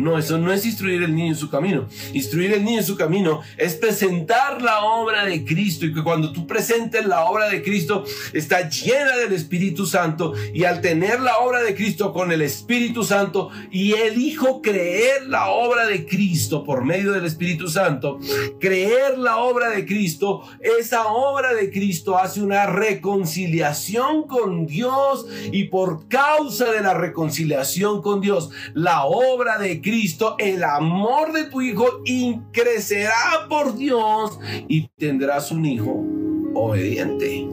No, 0.02 0.18
eso 0.18 0.36
no 0.36 0.52
es 0.52 0.66
instruir 0.66 1.02
el 1.02 1.14
niño 1.14 1.28
en 1.28 1.36
su 1.36 1.48
camino. 1.48 1.86
Instruir 2.12 2.52
el 2.52 2.64
niño 2.64 2.80
en 2.80 2.84
su 2.84 2.96
camino 2.96 3.40
es 3.56 3.76
presentar 3.76 4.60
la 4.60 4.82
obra 4.84 5.24
de 5.24 5.44
Cristo. 5.44 5.86
Y 5.86 5.94
que 5.94 6.02
cuando 6.02 6.32
tú 6.32 6.44
presentes 6.46 7.06
la 7.06 7.24
obra 7.24 7.48
de 7.48 7.62
Cristo 7.62 8.04
está 8.32 8.68
llena 8.68 9.16
del 9.16 9.32
Espíritu 9.32 9.86
Santo. 9.86 10.34
Y 10.52 10.64
al 10.64 10.80
tener 10.80 11.20
la 11.20 11.38
obra 11.38 11.62
de 11.62 11.76
Cristo 11.76 12.12
con 12.12 12.32
el 12.32 12.42
Espíritu 12.42 13.04
Santo 13.04 13.50
y 13.70 13.92
el 13.92 14.20
Hijo 14.20 14.60
creer 14.60 15.28
la 15.28 15.50
obra 15.50 15.86
de 15.86 16.04
Cristo 16.04 16.64
por 16.64 16.84
medio 16.84 17.12
del 17.12 17.24
Espíritu 17.24 17.68
Santo, 17.68 18.18
creer 18.60 19.18
la 19.18 19.38
obra 19.38 19.70
de 19.70 19.86
Cristo, 19.86 20.42
esa 20.80 21.06
obra 21.06 21.54
de 21.54 21.70
Cristo 21.70 22.18
hace 22.18 22.42
una 22.42 22.66
reconciliación 22.66 24.26
con 24.26 24.66
Dios. 24.66 25.26
Y 25.52 25.64
por 25.64 26.08
causa 26.08 26.72
de 26.72 26.80
la 26.80 26.94
reconciliación 26.94 28.02
con 28.02 28.20
Dios, 28.20 28.50
la 28.74 29.04
obra 29.04 29.58
de 29.58 29.80
Cristo 29.80 29.91
Cristo, 29.92 30.36
el 30.38 30.64
amor 30.64 31.34
de 31.34 31.44
tu 31.50 31.60
Hijo 31.60 31.84
crecerá 32.50 33.46
por 33.46 33.76
Dios 33.76 34.40
y 34.66 34.88
tendrás 34.96 35.52
un 35.52 35.66
Hijo 35.66 36.02
obediente. 36.54 37.46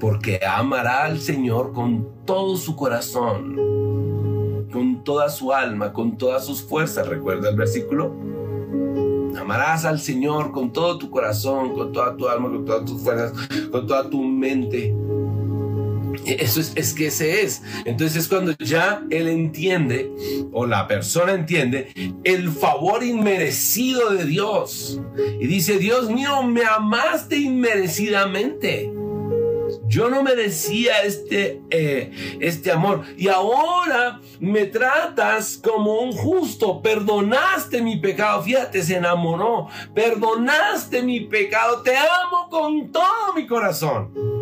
Porque 0.00 0.40
amará 0.42 1.04
al 1.04 1.20
Señor 1.20 1.74
con 1.74 2.08
todo 2.24 2.56
su 2.56 2.74
corazón, 2.74 4.66
con 4.72 5.04
toda 5.04 5.28
su 5.28 5.52
alma, 5.52 5.92
con 5.92 6.16
todas 6.16 6.46
sus 6.46 6.62
fuerzas. 6.62 7.06
¿Recuerda 7.06 7.50
el 7.50 7.56
versículo? 7.56 8.14
Amarás 9.38 9.84
al 9.84 10.00
Señor 10.00 10.52
con 10.52 10.72
todo 10.72 10.96
tu 10.96 11.10
corazón, 11.10 11.74
con 11.74 11.92
toda 11.92 12.16
tu 12.16 12.28
alma, 12.28 12.48
con 12.48 12.64
todas 12.64 12.86
tus 12.86 13.02
fuerzas, 13.02 13.34
con 13.70 13.86
toda 13.86 14.08
tu 14.08 14.22
mente. 14.22 14.94
Eso 16.26 16.60
es, 16.60 16.94
que 16.94 17.06
ese 17.06 17.42
es. 17.42 17.62
Entonces 17.84 18.24
es 18.24 18.28
cuando 18.28 18.52
ya 18.58 19.02
él 19.10 19.28
entiende, 19.28 20.10
o 20.52 20.66
la 20.66 20.86
persona 20.86 21.32
entiende, 21.32 21.92
el 22.24 22.50
favor 22.50 23.02
inmerecido 23.02 24.10
de 24.10 24.24
Dios. 24.24 25.00
Y 25.40 25.46
dice, 25.46 25.78
Dios 25.78 26.10
mío, 26.10 26.42
me 26.42 26.64
amaste 26.64 27.36
inmerecidamente. 27.36 28.92
Yo 29.86 30.08
no 30.08 30.22
merecía 30.22 31.02
este, 31.02 31.62
eh, 31.70 32.38
este 32.40 32.72
amor. 32.72 33.02
Y 33.16 33.28
ahora 33.28 34.20
me 34.38 34.66
tratas 34.66 35.56
como 35.62 36.00
un 36.00 36.12
justo. 36.12 36.80
Perdonaste 36.82 37.82
mi 37.82 37.98
pecado. 37.98 38.42
Fíjate, 38.42 38.82
se 38.82 38.96
enamoró. 38.96 39.68
Perdonaste 39.94 41.02
mi 41.02 41.20
pecado. 41.20 41.82
Te 41.82 41.96
amo 41.96 42.48
con 42.50 42.90
todo 42.90 43.34
mi 43.34 43.46
corazón. 43.46 44.39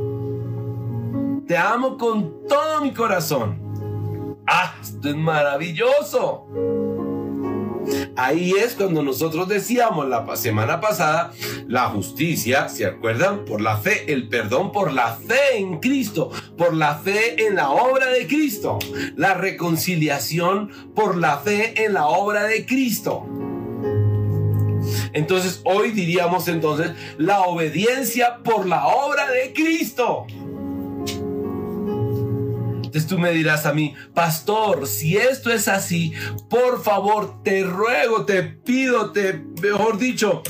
Te 1.48 1.56
amo 1.56 1.96
con 1.96 2.46
todo 2.46 2.82
mi 2.82 2.92
corazón. 2.92 4.36
Ah, 4.46 4.74
esto 4.82 5.08
es 5.08 5.16
maravilloso. 5.16 6.46
Ahí 8.16 8.52
es 8.52 8.74
cuando 8.74 9.02
nosotros 9.02 9.48
decíamos 9.48 10.06
la 10.10 10.36
semana 10.36 10.78
pasada, 10.78 11.32
la 11.66 11.88
justicia, 11.88 12.68
¿se 12.68 12.84
acuerdan? 12.84 13.46
Por 13.46 13.62
la 13.62 13.78
fe, 13.78 14.12
el 14.12 14.28
perdón 14.28 14.72
por 14.72 14.92
la 14.92 15.14
fe 15.14 15.56
en 15.56 15.80
Cristo, 15.80 16.30
por 16.58 16.74
la 16.74 16.96
fe 16.96 17.46
en 17.46 17.54
la 17.54 17.70
obra 17.70 18.10
de 18.10 18.26
Cristo, 18.26 18.78
la 19.16 19.32
reconciliación 19.32 20.70
por 20.94 21.16
la 21.16 21.38
fe 21.38 21.82
en 21.82 21.94
la 21.94 22.08
obra 22.08 22.44
de 22.44 22.66
Cristo. 22.66 23.24
Entonces 25.14 25.62
hoy 25.64 25.92
diríamos 25.92 26.46
entonces 26.48 26.90
la 27.16 27.40
obediencia 27.40 28.40
por 28.44 28.66
la 28.66 28.86
obra 28.86 29.30
de 29.30 29.54
Cristo. 29.54 30.26
Entonces 32.98 33.16
tú 33.16 33.22
me 33.22 33.30
dirás 33.30 33.64
a 33.64 33.72
mí, 33.72 33.94
pastor, 34.12 34.88
si 34.88 35.16
esto 35.16 35.52
es 35.52 35.68
así, 35.68 36.14
por 36.50 36.82
favor, 36.82 37.44
te 37.44 37.62
ruego, 37.62 38.24
te 38.24 38.42
pido, 38.42 39.12
te, 39.12 39.40
mejor 39.62 39.98
dicho, 39.98 40.42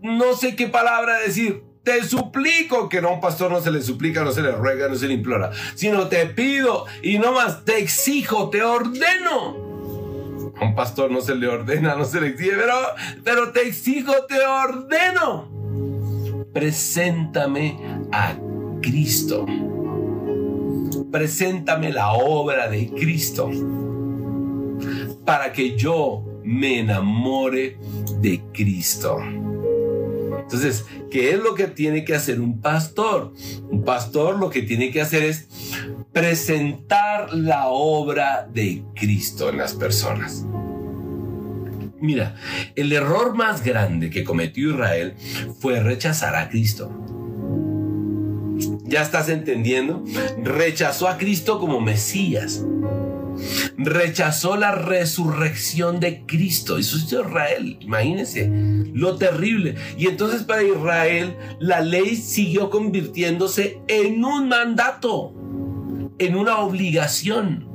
no 0.00 0.36
sé 0.36 0.54
qué 0.54 0.68
palabra 0.68 1.18
decir, 1.18 1.64
te 1.82 2.04
suplico, 2.04 2.88
que 2.88 3.02
no 3.02 3.08
a 3.08 3.12
un 3.14 3.20
pastor 3.20 3.50
no 3.50 3.60
se 3.60 3.72
le 3.72 3.82
suplica, 3.82 4.22
no 4.22 4.30
se 4.30 4.42
le 4.42 4.52
ruega, 4.52 4.86
no 4.86 4.94
se 4.94 5.08
le 5.08 5.14
implora, 5.14 5.50
sino 5.74 6.06
te 6.06 6.24
pido 6.26 6.86
y 7.02 7.18
no 7.18 7.32
más, 7.32 7.64
te 7.64 7.78
exijo, 7.78 8.48
te 8.48 8.62
ordeno. 8.62 10.52
A 10.60 10.64
un 10.64 10.76
pastor 10.76 11.10
no 11.10 11.20
se 11.20 11.34
le 11.34 11.48
ordena, 11.48 11.96
no 11.96 12.04
se 12.04 12.20
le 12.20 12.28
exige, 12.28 12.52
pero, 12.52 12.76
pero 13.24 13.50
te 13.50 13.66
exijo, 13.66 14.12
te 14.28 14.38
ordeno. 14.38 15.50
Preséntame 16.52 17.76
a 18.12 18.36
Cristo 18.80 19.46
preséntame 21.10 21.92
la 21.92 22.12
obra 22.12 22.68
de 22.68 22.88
Cristo 22.90 23.50
para 25.24 25.52
que 25.52 25.76
yo 25.76 26.24
me 26.44 26.80
enamore 26.80 27.78
de 28.20 28.42
Cristo. 28.52 29.18
Entonces, 30.40 30.84
¿qué 31.10 31.30
es 31.30 31.42
lo 31.42 31.54
que 31.54 31.68
tiene 31.68 32.04
que 32.04 32.14
hacer 32.14 32.40
un 32.40 32.60
pastor? 32.60 33.32
Un 33.70 33.84
pastor 33.84 34.38
lo 34.38 34.50
que 34.50 34.62
tiene 34.62 34.90
que 34.90 35.00
hacer 35.00 35.22
es 35.22 35.48
presentar 36.12 37.32
la 37.32 37.68
obra 37.68 38.48
de 38.52 38.84
Cristo 38.94 39.48
en 39.48 39.56
las 39.58 39.72
personas. 39.74 40.44
Mira, 42.00 42.34
el 42.74 42.92
error 42.92 43.34
más 43.34 43.62
grande 43.62 44.10
que 44.10 44.24
cometió 44.24 44.70
Israel 44.70 45.14
fue 45.60 45.80
rechazar 45.80 46.34
a 46.34 46.48
Cristo. 46.48 46.90
¿Ya 48.92 49.00
estás 49.00 49.30
entendiendo? 49.30 50.04
Rechazó 50.42 51.08
a 51.08 51.16
Cristo 51.16 51.58
como 51.58 51.80
Mesías. 51.80 52.62
Rechazó 53.78 54.58
la 54.58 54.72
resurrección 54.72 55.98
de 55.98 56.26
Cristo. 56.26 56.76
Eso 56.76 56.98
es 56.98 57.04
Israel. 57.04 57.78
Imagínense 57.80 58.50
lo 58.92 59.16
terrible. 59.16 59.76
Y 59.96 60.08
entonces 60.08 60.42
para 60.42 60.62
Israel 60.62 61.34
la 61.58 61.80
ley 61.80 62.16
siguió 62.16 62.68
convirtiéndose 62.68 63.80
en 63.88 64.22
un 64.22 64.48
mandato, 64.48 65.32
en 66.18 66.36
una 66.36 66.58
obligación. 66.58 67.66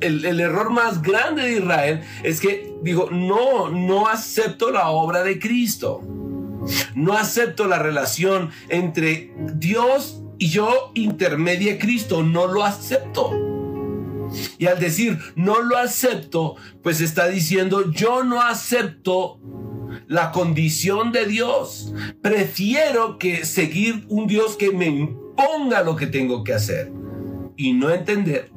el, 0.00 0.24
el, 0.26 0.38
error 0.38 0.70
más 0.70 1.02
grande 1.02 1.42
de 1.42 1.52
Israel 1.54 2.02
es 2.22 2.38
que 2.38 2.72
dijo, 2.82 3.08
no, 3.10 3.68
no 3.68 4.06
acepto 4.06 4.70
la 4.70 4.90
obra 4.90 5.24
de 5.24 5.40
Cristo. 5.40 6.02
No 6.94 7.12
acepto 7.14 7.66
la 7.66 7.78
relación 7.78 8.50
entre 8.68 9.32
Dios 9.54 10.22
y 10.38 10.48
yo 10.48 10.92
intermedia 10.94 11.78
Cristo. 11.78 12.22
No 12.22 12.46
lo 12.46 12.64
acepto. 12.64 13.32
Y 14.58 14.66
al 14.66 14.78
decir 14.78 15.18
no 15.34 15.60
lo 15.62 15.76
acepto, 15.76 16.56
pues 16.82 17.00
está 17.00 17.28
diciendo 17.28 17.90
yo 17.90 18.24
no 18.24 18.42
acepto 18.42 19.40
la 20.08 20.32
condición 20.32 21.12
de 21.12 21.26
Dios. 21.26 21.94
Prefiero 22.22 23.18
que 23.18 23.44
seguir 23.44 24.04
un 24.08 24.26
Dios 24.26 24.56
que 24.56 24.70
me 24.72 24.86
imponga 24.86 25.82
lo 25.82 25.96
que 25.96 26.06
tengo 26.06 26.44
que 26.44 26.54
hacer 26.54 26.92
y 27.56 27.72
no 27.72 27.90
entender 27.90 28.50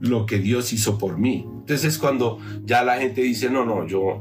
lo 0.00 0.26
que 0.26 0.38
Dios 0.38 0.72
hizo 0.72 0.98
por 0.98 1.18
mí. 1.18 1.46
Entonces 1.46 1.94
es 1.94 1.98
cuando 1.98 2.38
ya 2.64 2.84
la 2.84 2.98
gente 2.98 3.22
dice, 3.22 3.48
no, 3.48 3.64
no, 3.64 3.86
yo 3.86 4.20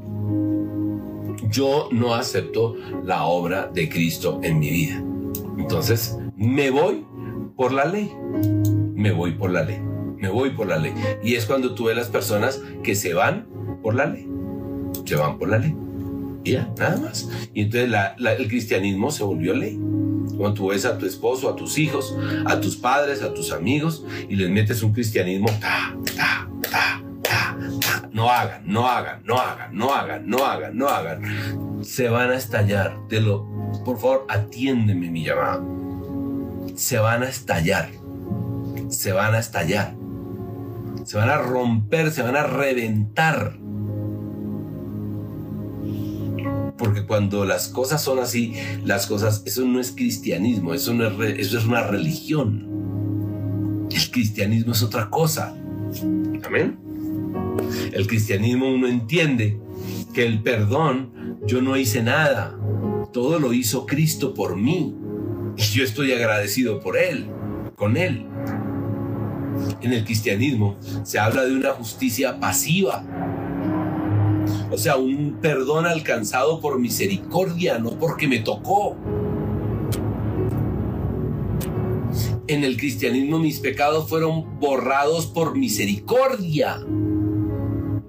yo 1.54 1.88
no 1.92 2.16
acepto 2.16 2.76
la 3.06 3.24
obra 3.24 3.70
de 3.74 3.88
Cristo 3.88 4.40
en 4.44 4.60
mi 4.60 4.70
vida. 4.70 5.04
Entonces, 5.58 6.18
me 6.36 6.72
voy 6.72 7.06
por 7.56 7.72
la 7.72 7.86
ley. 7.86 8.12
Me 8.96 9.12
voy 9.12 9.34
por 9.34 9.52
la 9.52 9.64
ley. 9.64 9.80
Me 10.18 10.30
voy 10.30 10.50
por 10.50 10.68
la 10.68 10.78
ley. 10.78 10.94
Y 11.24 11.36
es 11.36 11.46
cuando 11.46 11.76
tú 11.76 11.86
ves 11.86 11.96
las 11.96 12.10
personas 12.10 12.60
que 12.84 12.96
se 12.96 13.14
van 13.14 13.48
por 13.82 13.96
la 13.96 14.08
ley. 14.08 14.28
Se 15.06 15.16
van 15.16 15.38
por 15.38 15.50
la 15.50 15.60
ley. 15.60 15.76
Y 16.44 16.54
ya, 16.54 16.74
nada 16.78 16.98
más. 16.98 17.30
Y 17.54 17.62
entonces 17.62 17.92
el 18.40 18.48
cristianismo 18.48 19.12
se 19.12 19.24
volvió 19.24 19.54
ley. 19.54 19.80
Cuando 20.38 20.54
tú 20.54 20.68
ves 20.70 20.86
a 20.86 20.98
tu 20.98 21.06
esposo, 21.06 21.50
a 21.50 21.56
tus 21.56 21.78
hijos, 21.78 22.16
a 22.46 22.60
tus 22.60 22.76
padres, 22.76 23.22
a 23.22 23.34
tus 23.34 23.52
amigos 23.52 24.04
y 24.28 24.36
les 24.36 24.50
metes 24.50 24.82
un 24.82 24.92
cristianismo, 24.92 25.48
ta, 25.60 25.96
ta, 26.16 26.50
ta, 26.72 27.03
no 28.14 28.30
hagan, 28.30 28.62
no 28.66 28.88
hagan, 28.88 29.24
no 29.26 29.40
hagan, 29.40 29.76
no 29.76 29.94
hagan, 29.94 30.28
no 30.28 30.46
hagan, 30.46 30.78
no 30.78 30.88
hagan. 30.88 31.84
Se 31.84 32.10
van 32.10 32.30
a 32.30 32.36
estallar. 32.36 32.96
Te 33.10 33.20
lo, 33.20 33.46
por 33.84 34.00
favor, 34.00 34.26
atiéndeme 34.30 35.10
mi 35.10 35.26
llamada. 35.26 35.64
Se 36.76 37.00
van 37.00 37.24
a 37.24 37.30
estallar. 37.30 37.90
Se 38.90 39.12
van 39.12 39.34
a 39.34 39.40
estallar. 39.40 39.96
Se 41.06 41.18
van 41.18 41.30
a 41.30 41.40
romper, 41.40 42.12
se 42.12 42.22
van 42.22 42.36
a 42.36 42.44
reventar. 42.44 43.58
Porque 46.78 47.06
cuando 47.08 47.46
las 47.46 47.68
cosas 47.68 48.02
son 48.02 48.20
así, 48.20 48.54
las 48.86 49.08
cosas, 49.08 49.42
eso 49.46 49.66
no 49.66 49.80
es 49.80 49.92
cristianismo, 49.92 50.76
eso, 50.76 50.94
no 50.94 51.08
es, 51.08 51.40
eso 51.40 51.58
es 51.58 51.66
una 51.66 51.82
religión. 51.82 53.88
El 53.90 54.12
cristianismo 54.12 54.74
es 54.74 54.84
otra 54.84 55.10
cosa. 55.10 55.56
Amén. 56.46 56.93
El 57.92 58.08
cristianismo 58.08 58.72
uno 58.72 58.88
entiende 58.88 59.60
que 60.14 60.26
el 60.26 60.42
perdón, 60.42 61.40
yo 61.46 61.62
no 61.62 61.76
hice 61.78 62.04
nada, 62.04 62.58
todo 63.12 63.40
lo 63.40 63.54
hizo 63.54 63.86
Cristo 63.86 64.34
por 64.34 64.56
mí 64.56 64.96
y 65.58 65.62
yo 65.62 65.84
estoy 65.84 66.12
agradecido 66.12 66.80
por 66.80 66.98
Él, 66.98 67.30
con 67.76 67.98
Él. 67.98 68.26
En 69.82 69.94
el 69.94 70.04
cristianismo 70.04 70.78
se 71.04 71.20
habla 71.20 71.46
de 71.46 71.56
una 71.56 71.72
justicia 71.72 72.40
pasiva, 72.40 73.06
o 74.72 74.78
sea, 74.78 74.98
un 74.98 75.38
perdón 75.42 75.86
alcanzado 75.86 76.60
por 76.60 76.80
misericordia, 76.80 77.78
no 77.78 77.92
porque 77.92 78.28
me 78.28 78.40
tocó. 78.40 78.98
En 82.48 82.64
el 82.64 82.78
cristianismo 82.78 83.40
mis 83.40 83.60
pecados 83.60 84.10
fueron 84.10 84.60
borrados 84.60 85.28
por 85.28 85.56
misericordia. 85.56 86.82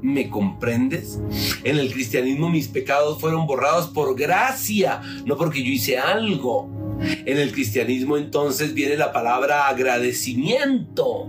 ¿Me 0.04 0.28
comprendes? 0.28 1.18
En 1.64 1.78
el 1.78 1.90
cristianismo 1.90 2.50
mis 2.50 2.68
pecados 2.68 3.18
fueron 3.18 3.46
borrados 3.46 3.86
por 3.86 4.14
gracia, 4.14 5.00
no 5.24 5.38
porque 5.38 5.64
yo 5.64 5.70
hice 5.70 5.96
algo. 5.96 6.68
En 7.00 7.38
el 7.38 7.52
cristianismo 7.52 8.18
entonces 8.18 8.74
viene 8.74 8.98
la 8.98 9.14
palabra 9.14 9.66
agradecimiento. 9.66 11.26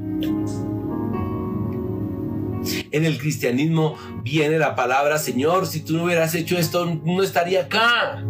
En 2.92 3.06
el 3.06 3.18
cristianismo 3.18 3.96
viene 4.24 4.60
la 4.60 4.76
palabra 4.76 5.20
Señor, 5.20 5.68
si 5.68 5.80
tú 5.80 5.96
no 5.96 6.04
hubieras 6.04 6.36
hecho 6.36 6.58
esto, 6.58 6.86
no 6.86 7.24
estaría 7.24 7.62
acá. 7.62 8.26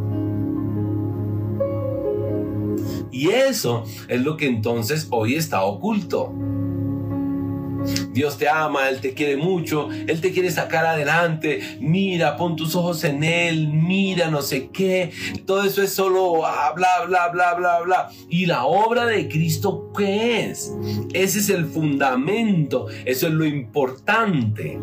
Y 3.11 3.29
eso 3.29 3.83
es 4.07 4.21
lo 4.21 4.37
que 4.37 4.45
entonces 4.45 5.07
hoy 5.09 5.33
está 5.33 5.63
oculto. 5.63 6.35
Dios 8.15 8.37
te 8.37 8.47
ama, 8.47 8.87
Él 8.87 9.01
te 9.01 9.13
quiere 9.13 9.35
mucho, 9.35 9.89
Él 9.91 10.21
te 10.21 10.31
quiere 10.31 10.49
sacar 10.49 10.85
adelante. 10.85 11.77
Mira, 11.81 12.37
pon 12.37 12.55
tus 12.55 12.73
ojos 12.73 13.03
en 13.03 13.25
Él, 13.25 13.67
mira, 13.67 14.29
no 14.29 14.41
sé 14.41 14.69
qué. 14.69 15.11
Todo 15.45 15.65
eso 15.65 15.83
es 15.83 15.91
solo 15.91 16.45
ah, 16.45 16.71
bla, 16.73 17.03
bla, 17.05 17.27
bla, 17.27 17.53
bla, 17.55 17.81
bla. 17.81 18.09
¿Y 18.29 18.45
la 18.45 18.63
obra 18.63 19.05
de 19.05 19.27
Cristo 19.27 19.91
qué 19.97 20.45
es? 20.49 20.71
Ese 21.11 21.39
es 21.39 21.49
el 21.49 21.65
fundamento, 21.65 22.87
eso 23.03 23.27
es 23.27 23.33
lo 23.33 23.43
importante. 23.43 24.79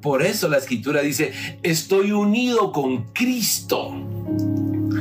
Por 0.00 0.22
eso 0.22 0.48
la 0.48 0.56
escritura 0.56 1.02
dice, 1.02 1.32
estoy 1.62 2.12
unido 2.12 2.72
con 2.72 3.04
Cristo. 3.12 3.92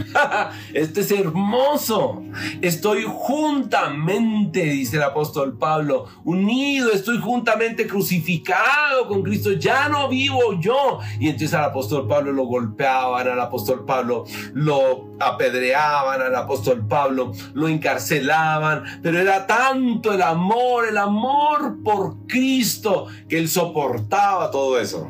Esto 0.73 0.99
es 0.99 1.11
hermoso. 1.11 2.23
Estoy 2.61 3.05
juntamente, 3.07 4.63
dice 4.63 4.97
el 4.97 5.03
apóstol 5.03 5.57
Pablo, 5.57 6.05
unido, 6.23 6.91
estoy 6.91 7.19
juntamente 7.19 7.87
crucificado 7.87 9.07
con 9.07 9.23
Cristo. 9.23 9.53
Ya 9.53 9.89
no 9.89 10.09
vivo 10.09 10.59
yo. 10.59 10.99
Y 11.19 11.27
entonces 11.27 11.53
al 11.53 11.65
apóstol 11.65 12.07
Pablo 12.07 12.31
lo 12.31 12.45
golpeaban, 12.45 13.27
al 13.27 13.39
apóstol 13.39 13.85
Pablo 13.85 14.25
lo 14.53 15.07
apedreaban, 15.19 16.21
al 16.21 16.35
apóstol 16.35 16.85
Pablo 16.87 17.31
lo 17.53 17.67
encarcelaban. 17.67 18.83
Pero 19.01 19.19
era 19.19 19.47
tanto 19.47 20.13
el 20.13 20.21
amor, 20.21 20.87
el 20.87 20.97
amor 20.97 21.77
por 21.83 22.27
Cristo, 22.27 23.07
que 23.27 23.37
él 23.37 23.49
soportaba 23.49 24.51
todo 24.51 24.79
eso. 24.79 25.07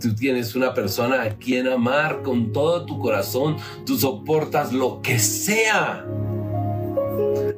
Tú 0.00 0.14
tienes 0.14 0.54
una 0.54 0.74
persona 0.74 1.22
a 1.22 1.30
quien 1.30 1.66
amar 1.68 2.22
con 2.22 2.52
todo 2.52 2.86
tu 2.86 2.98
corazón, 2.98 3.56
tú 3.84 3.98
soportas 3.98 4.72
lo 4.72 5.00
que 5.02 5.18
sea. 5.18 6.06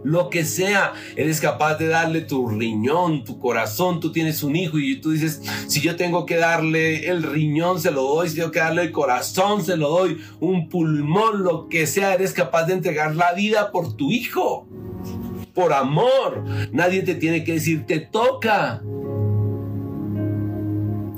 Lo 0.04 0.30
que 0.30 0.44
sea, 0.44 0.94
eres 1.16 1.40
capaz 1.40 1.74
de 1.76 1.88
darle 1.88 2.22
tu 2.22 2.48
riñón, 2.48 3.24
tu 3.24 3.38
corazón. 3.38 4.00
Tú 4.00 4.10
tienes 4.10 4.42
un 4.42 4.56
hijo 4.56 4.78
y 4.78 5.00
tú 5.00 5.10
dices, 5.10 5.42
si 5.66 5.80
yo 5.80 5.96
tengo 5.96 6.24
que 6.24 6.36
darle 6.36 7.08
el 7.08 7.22
riñón, 7.22 7.80
se 7.80 7.90
lo 7.90 8.02
doy. 8.02 8.28
Si 8.28 8.36
tengo 8.36 8.50
que 8.50 8.60
darle 8.60 8.82
el 8.82 8.92
corazón, 8.92 9.62
se 9.62 9.76
lo 9.76 9.90
doy. 9.90 10.18
Un 10.40 10.68
pulmón, 10.68 11.42
lo 11.42 11.68
que 11.68 11.86
sea, 11.86 12.14
eres 12.14 12.32
capaz 12.32 12.64
de 12.64 12.74
entregar 12.74 13.16
la 13.16 13.32
vida 13.34 13.70
por 13.70 13.96
tu 13.96 14.10
hijo. 14.10 14.66
Por 15.52 15.72
amor. 15.74 16.44
Nadie 16.72 17.02
te 17.02 17.14
tiene 17.14 17.44
que 17.44 17.54
decir, 17.54 17.84
te 17.84 17.98
toca. 18.00 18.82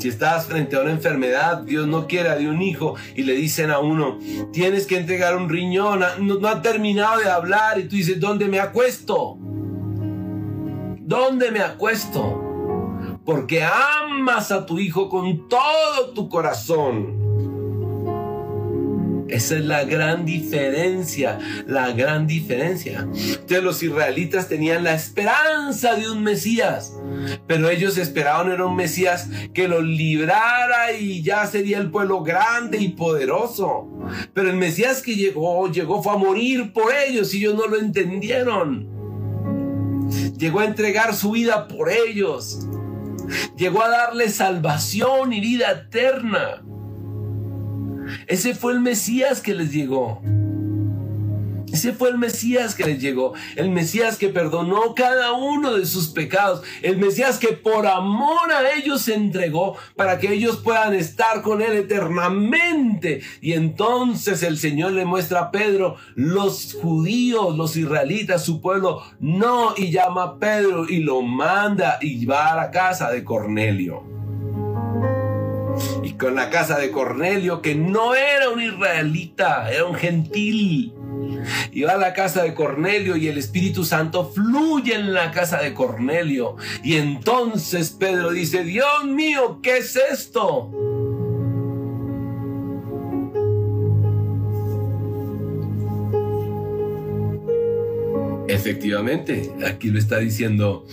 Si 0.01 0.09
estás 0.09 0.47
frente 0.47 0.77
a 0.77 0.81
una 0.81 0.93
enfermedad, 0.93 1.59
Dios 1.59 1.87
no 1.87 2.07
quiera 2.07 2.35
de 2.35 2.49
un 2.49 2.63
hijo 2.63 2.95
y 3.15 3.23
le 3.25 3.35
dicen 3.35 3.71
a 3.71 3.81
uno, 3.81 4.19
tienes 4.51 4.87
que 4.87 4.97
entregar 4.97 5.37
un 5.37 5.51
riñón, 5.51 6.03
no, 6.21 6.49
ha 6.49 6.63
terminado 6.63 7.21
de 7.21 7.29
hablar 7.29 7.79
y 7.79 7.83
tú 7.83 7.97
dices, 7.97 8.19
¿dónde 8.19 8.47
me 8.47 8.61
acuesto? 8.61 9.37
¿Dónde 11.01 11.51
me 11.51 11.61
acuesto? 11.61 13.19
Porque 13.27 13.63
amas 13.63 14.51
a 14.51 14.65
tu 14.65 14.79
hijo 14.79 15.11
con 15.11 15.47
todo 15.51 16.15
tu 16.15 16.31
corazón. 16.31 17.20
Esa 19.31 19.57
es 19.57 19.65
la 19.65 19.85
gran 19.85 20.25
diferencia, 20.25 21.39
la 21.67 21.93
gran 21.93 22.27
diferencia. 22.27 23.01
Entonces 23.01 23.63
los 23.63 23.83
israelitas 23.83 24.49
tenían 24.49 24.83
la 24.83 24.95
esperanza 24.95 25.95
de 25.95 26.11
un 26.11 26.25
Mesías, 26.25 26.93
pero 27.47 27.71
ellos 27.71 27.97
esperaban 27.97 28.51
era 28.51 28.67
un 28.67 28.75
Mesías 28.75 29.29
que 29.55 29.69
los 29.69 29.85
librara 29.85 30.93
y 30.93 31.23
ya 31.23 31.47
sería 31.47 31.79
el 31.79 31.91
pueblo 31.91 32.23
grande 32.23 32.79
y 32.79 32.89
poderoso. 32.89 33.89
Pero 34.35 34.51
el 34.51 34.57
Mesías 34.57 35.01
que 35.01 35.15
llegó, 35.15 35.71
llegó 35.71 36.03
fue 36.03 36.15
a 36.15 36.17
morir 36.17 36.73
por 36.73 36.93
ellos 36.93 37.33
y 37.33 37.39
ellos 37.39 37.55
no 37.55 37.67
lo 37.69 37.79
entendieron. 37.79 38.89
Llegó 40.37 40.61
a 40.61 40.65
entregar 40.65 41.15
su 41.15 41.33
vida 41.33 41.69
por 41.69 41.91
ellos. 41.91 42.67
Llegó 43.57 43.83
a 43.83 43.89
darles 43.89 44.35
salvación 44.35 45.33
y 45.33 45.41
vida 45.41 45.71
eterna. 45.71 46.63
Ese 48.27 48.55
fue 48.55 48.73
el 48.73 48.81
Mesías 48.81 49.41
que 49.41 49.55
les 49.55 49.73
llegó. 49.73 50.21
Ese 51.73 51.93
fue 51.93 52.09
el 52.09 52.19
Mesías 52.19 52.75
que 52.75 52.85
les 52.85 53.01
llegó, 53.01 53.35
el 53.55 53.71
Mesías 53.71 54.17
que 54.17 54.29
perdonó 54.29 54.95
cada 54.95 55.33
uno 55.33 55.75
de 55.75 55.87
sus 55.87 56.09
pecados, 56.09 56.63
el 56.83 56.97
Mesías 56.99 57.39
que 57.39 57.49
por 57.49 57.87
amor 57.87 58.51
a 58.51 58.73
ellos 58.73 59.03
se 59.03 59.15
entregó 59.15 59.77
para 59.95 60.19
que 60.19 60.33
ellos 60.33 60.57
puedan 60.57 60.95
estar 60.95 61.43
con 61.43 61.63
Él 61.63 61.73
eternamente. 61.73 63.23
Y 63.41 63.53
entonces 63.53 64.43
el 64.43 64.59
Señor 64.59 64.93
le 64.93 65.05
muestra 65.05 65.41
a 65.41 65.51
Pedro, 65.53 65.97
los 66.17 66.75
judíos, 66.75 67.57
los 67.57 67.77
israelitas, 67.77 68.45
su 68.45 68.61
pueblo, 68.61 69.03
no, 69.21 69.75
y 69.77 69.93
llama 69.93 70.23
a 70.25 70.39
Pedro 70.39 70.89
y 70.89 70.99
lo 70.99 71.23
manda 71.23 71.99
y 72.01 72.27
va 72.27 72.53
a 72.53 72.57
la 72.57 72.71
casa 72.71 73.11
de 73.11 73.23
Cornelio 73.23 74.20
con 76.21 76.35
la 76.35 76.51
casa 76.51 76.79
de 76.79 76.91
Cornelio, 76.91 77.63
que 77.63 77.75
no 77.75 78.15
era 78.15 78.51
un 78.51 78.61
israelita, 78.61 79.73
era 79.73 79.87
un 79.87 79.95
gentil. 79.95 80.93
Y 81.73 81.83
va 81.83 81.93
a 81.93 81.97
la 81.97 82.13
casa 82.13 82.43
de 82.43 82.55
Cornelio 82.55 83.17
y 83.17 83.29
el 83.29 83.39
Espíritu 83.39 83.85
Santo 83.85 84.31
fluye 84.31 84.95
en 84.95 85.15
la 85.15 85.31
casa 85.31 85.63
de 85.63 85.73
Cornelio. 85.73 86.57
Y 86.85 86.97
entonces 86.97 87.91
Pedro 87.91 88.31
dice, 88.31 88.65
Dios 88.65 89.05
mío, 89.05 89.61
¿qué 89.63 89.79
es 89.79 89.97
esto? 89.97 90.71
Efectivamente, 98.51 99.53
aquí 99.65 99.91
lo 99.91 99.99
está 99.99 100.19
diciendo 100.19 100.85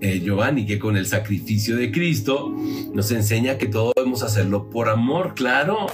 eh, 0.00 0.20
Giovanni, 0.20 0.66
que 0.66 0.78
con 0.78 0.98
el 0.98 1.06
sacrificio 1.06 1.76
de 1.76 1.90
Cristo 1.90 2.54
nos 2.92 3.10
enseña 3.10 3.56
que 3.56 3.66
todo 3.66 3.92
debemos 3.96 4.22
hacerlo 4.22 4.68
por 4.68 4.90
amor, 4.90 5.34
claro. 5.34 5.86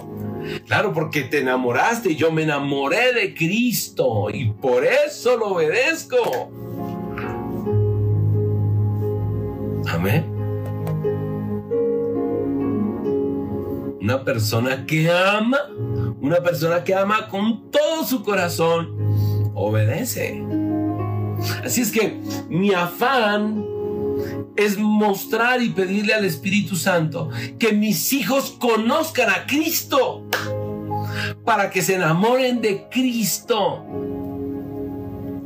Claro, 0.67 0.93
porque 0.93 1.23
te 1.23 1.39
enamoraste 1.39 2.11
y 2.11 2.17
yo 2.17 2.33
me 2.33 2.43
enamoré 2.43 3.13
de 3.13 3.35
Cristo 3.35 4.31
y 4.33 4.51
por 4.51 4.85
eso 4.85 5.37
lo 5.37 5.51
obedezco. 5.51 6.51
Amén. 9.89 10.25
Una 14.01 14.25
persona 14.25 14.85
que 14.85 15.09
ama, 15.09 15.59
una 16.21 16.43
persona 16.43 16.83
que 16.83 16.93
ama 16.93 17.29
con 17.29 17.71
todo 17.71 18.05
su 18.05 18.25
corazón, 18.25 19.53
obedece. 19.55 20.43
Así 21.65 21.81
es 21.81 21.91
que 21.91 22.21
mi 22.49 22.73
afán 22.73 23.65
es 24.57 24.79
mostrar 24.79 25.63
y 25.63 25.71
pedirle 25.71 26.15
al 26.15 26.25
Espíritu 26.25 26.77
Santo 26.77 27.31
que 27.59 27.73
mis 27.73 28.13
hijos 28.13 28.57
conozcan 28.59 29.31
a 29.31 29.47
Cristo 29.47 30.27
para 31.45 31.71
que 31.71 31.83
se 31.83 31.95
enamoren 31.95 32.61
de 32.61 32.89
Cristo. 32.91 33.85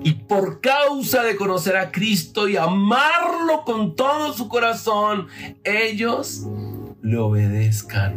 Y 0.02 0.12
por 0.12 0.61
causa 0.61 1.24
de 1.24 1.35
conocer 1.35 1.76
a 1.76 1.90
Cristo 1.90 2.48
y 2.48 2.56
amarlo 2.56 3.64
con 3.64 3.96
todo 3.96 4.32
su 4.32 4.48
corazón, 4.48 5.26
ellos 5.64 6.46
le 7.02 7.18
obedezcan. 7.18 8.14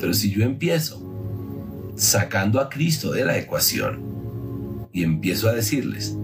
Pero 0.00 0.14
si 0.14 0.30
yo 0.32 0.44
empiezo 0.44 1.00
sacando 1.94 2.60
a 2.60 2.68
Cristo 2.68 3.12
de 3.12 3.24
la 3.24 3.38
ecuación, 3.38 4.07
y 4.98 5.04
empiezo 5.04 5.48
a 5.48 5.52
decirles, 5.52 6.16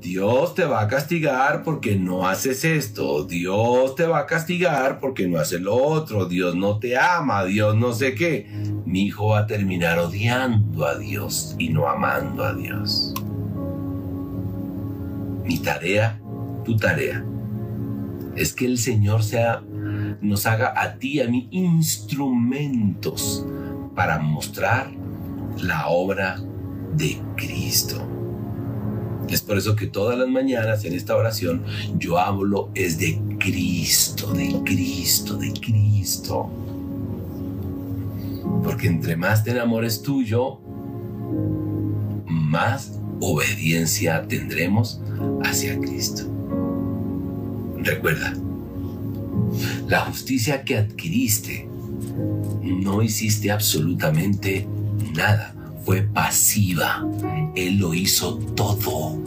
Dios 0.00 0.54
te 0.54 0.64
va 0.64 0.80
a 0.80 0.88
castigar 0.88 1.64
porque 1.64 1.96
no 1.96 2.26
haces 2.26 2.64
esto, 2.64 3.24
Dios 3.24 3.94
te 3.94 4.06
va 4.06 4.20
a 4.20 4.26
castigar 4.26 4.98
porque 4.98 5.28
no 5.28 5.38
haces 5.38 5.60
lo 5.60 5.74
otro, 5.74 6.24
Dios 6.24 6.56
no 6.56 6.78
te 6.78 6.96
ama, 6.96 7.44
Dios 7.44 7.76
no 7.76 7.92
sé 7.92 8.14
qué. 8.14 8.46
Mi 8.86 9.02
hijo 9.02 9.28
va 9.28 9.40
a 9.40 9.46
terminar 9.46 9.98
odiando 9.98 10.86
a 10.86 10.96
Dios 10.96 11.56
y 11.58 11.68
no 11.68 11.88
amando 11.88 12.42
a 12.42 12.54
Dios. 12.54 13.12
Mi 15.44 15.58
tarea, 15.58 16.22
tu 16.64 16.78
tarea, 16.78 17.22
es 18.34 18.54
que 18.54 18.64
el 18.64 18.78
Señor 18.78 19.22
sea, 19.22 19.62
nos 20.22 20.46
haga 20.46 20.72
a 20.74 20.94
ti 20.94 21.20
a 21.20 21.28
mí 21.28 21.48
instrumentos 21.50 23.44
para 23.94 24.18
mostrar 24.18 24.90
la 25.58 25.88
obra 25.88 26.40
de 26.96 27.20
Cristo. 27.36 28.02
Es 29.28 29.40
por 29.40 29.56
eso 29.56 29.76
que 29.76 29.86
todas 29.86 30.18
las 30.18 30.28
mañanas 30.28 30.84
en 30.84 30.92
esta 30.92 31.16
oración 31.16 31.62
yo 31.98 32.18
hablo 32.18 32.70
es 32.74 32.98
de 32.98 33.18
Cristo, 33.38 34.32
de 34.32 34.60
Cristo, 34.64 35.36
de 35.36 35.52
Cristo. 35.54 36.50
Porque 38.62 38.88
entre 38.88 39.16
más 39.16 39.42
te 39.42 39.52
enamores 39.52 40.02
tuyo, 40.02 40.58
más 42.26 42.98
obediencia 43.20 44.26
tendremos 44.28 45.00
hacia 45.44 45.78
Cristo. 45.78 46.24
Recuerda, 47.78 48.34
la 49.88 50.00
justicia 50.00 50.62
que 50.62 50.76
adquiriste, 50.76 51.68
no 52.62 53.02
hiciste 53.02 53.50
absolutamente 53.50 54.68
nada 55.14 55.54
fue 55.84 56.02
pasiva. 56.02 57.06
Él 57.54 57.78
lo 57.78 57.94
hizo 57.94 58.38
todo. 58.54 59.18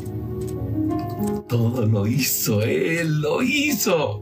Todo 1.48 1.86
lo 1.86 2.08
hizo, 2.08 2.62
Él 2.62 3.22
lo 3.22 3.42
hizo. 3.42 4.22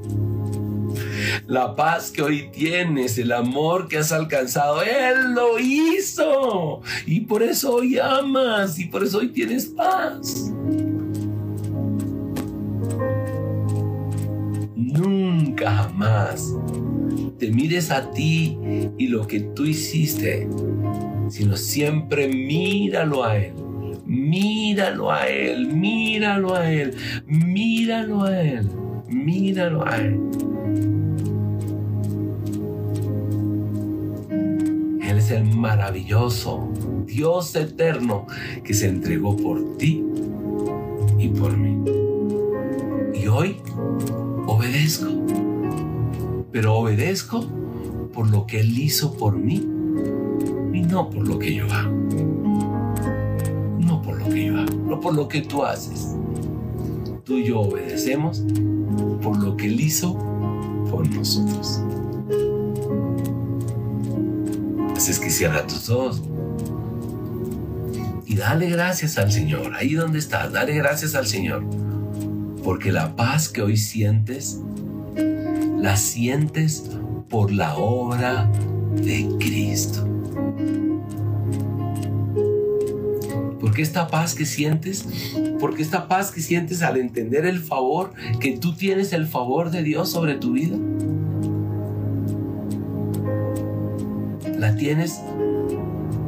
La 1.48 1.76
paz 1.76 2.12
que 2.12 2.22
hoy 2.22 2.50
tienes, 2.52 3.17
el 3.17 3.32
amor 3.32 3.88
que 3.88 3.98
has 3.98 4.12
alcanzado, 4.12 4.82
Él 4.84 5.34
lo 5.34 5.60
hizo. 5.60 6.82
Y 7.06 7.22
por 7.22 7.43
eso 7.43 7.76
hoy 7.76 7.98
amas 7.98 8.78
y 8.80 8.86
por 8.86 9.04
eso 9.04 9.19
hoy 9.19 9.30
tienes 9.30 9.65
paz. 9.65 10.52
Nunca 14.76 15.72
jamás 15.72 16.54
te 17.39 17.52
mires 17.52 17.91
a 17.91 18.12
ti 18.12 18.58
y 18.98 19.08
lo 19.08 19.28
que 19.28 19.39
tú 19.41 19.65
hiciste, 19.65 20.48
sino 21.34 21.58
siempre 21.58 22.28
míralo 22.28 23.24
a 23.24 23.36
Él. 23.38 23.54
Míralo 24.06 25.12
a 25.12 25.28
Él, 25.28 25.67
míralo 25.67 26.54
a 26.54 26.72
Él, 26.72 26.93
míralo 27.26 28.24
a 28.24 28.39
Él, 28.39 28.69
míralo 29.08 29.84
a 29.84 29.98
Él. 29.98 30.19
Él 35.02 35.17
es 35.17 35.32
el 35.32 35.46
maravilloso 35.46 36.72
Dios 37.08 37.56
eterno 37.56 38.28
que 38.63 38.76
se 38.76 38.89
entregó 38.89 39.36
por 39.36 39.76
ti 39.78 40.06
y 41.17 41.30
por 41.30 41.58
mí. 41.58 41.84
Y 43.19 43.26
hoy 43.26 43.58
obedezco, 44.46 45.08
pero 46.52 46.76
obedezco 46.76 47.43
por 48.13 48.30
lo 48.30 48.46
que 48.46 48.60
Él 48.60 48.78
hizo 48.78 49.17
por 49.17 49.36
mí 49.36 49.72
no 50.93 51.10
por 51.10 51.27
lo 51.27 51.39
que 51.39 51.56
yo 51.56 51.65
hago. 51.73 51.91
No 53.79 54.01
por 54.03 54.19
lo 54.19 54.29
que 54.29 54.45
yo 54.45 54.60
hago, 54.60 54.75
no 54.88 54.99
por 54.99 55.15
lo 55.15 55.27
que 55.27 55.41
tú 55.41 55.63
haces. 55.63 56.15
Tú 57.23 57.38
y 57.38 57.45
yo 57.45 57.62
obedecemos 57.62 58.43
por 59.23 59.41
lo 59.43 59.58
que 59.58 59.65
Él 59.65 59.82
hizo 59.82 60.13
por 60.91 61.10
nosotros. 61.10 61.82
Así 64.95 65.12
es 65.12 65.19
que 65.19 65.32
cierra 65.32 65.65
tus 65.65 65.89
ojos 65.89 66.21
y 68.27 68.36
dale 68.36 68.69
gracias 68.69 69.17
al 69.17 69.32
Señor. 69.32 69.73
Ahí 69.73 69.95
donde 69.95 70.19
estás, 70.19 70.51
dale 70.51 70.75
gracias 70.75 71.15
al 71.15 71.25
Señor. 71.25 71.65
Porque 72.63 72.91
la 72.91 73.15
paz 73.15 73.49
que 73.49 73.63
hoy 73.63 73.77
sientes, 73.77 74.60
la 75.75 75.97
sientes 75.97 76.91
por 77.29 77.51
la 77.51 77.75
obra 77.77 78.47
de 78.95 79.27
Cristo. 79.39 80.12
Porque 83.73 83.81
esta 83.81 84.07
paz 84.07 84.36
que 84.36 84.45
sientes, 84.45 85.03
porque 85.59 85.81
esta 85.81 86.07
paz 86.07 86.29
que 86.29 86.41
sientes 86.41 86.83
al 86.83 86.95
entender 86.95 87.43
el 87.47 87.59
favor, 87.59 88.13
que 88.39 88.55
tú 88.55 88.75
tienes 88.75 89.13
el 89.13 89.25
favor 89.25 89.71
de 89.71 89.81
Dios 89.81 90.12
sobre 90.12 90.36
tu 90.36 90.51
vida, 90.51 90.77
la 94.59 94.75
tienes 94.75 95.19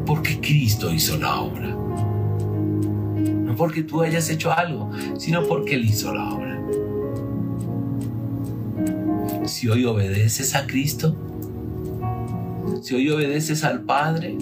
porque 0.08 0.39
Cristo 0.41 0.91
hizo 0.91 1.17
la 1.17 1.39
obra. 1.39 1.67
No 1.67 3.55
porque 3.55 3.84
tú 3.84 4.01
hayas 4.01 4.27
hecho 4.31 4.51
algo, 4.51 4.89
sino 5.19 5.43
porque 5.43 5.75
Él 5.75 5.86
hizo 5.86 6.15
la 6.15 6.34
obra. 6.34 6.60
Si 9.45 9.69
hoy 9.69 9.86
obedeces 9.86 10.55
a 10.55 10.65
Cristo, 10.65 11.15
si 12.81 12.95
hoy 12.95 13.08
obedeces 13.12 13.63
al 13.63 13.84
Padre, 13.84 14.36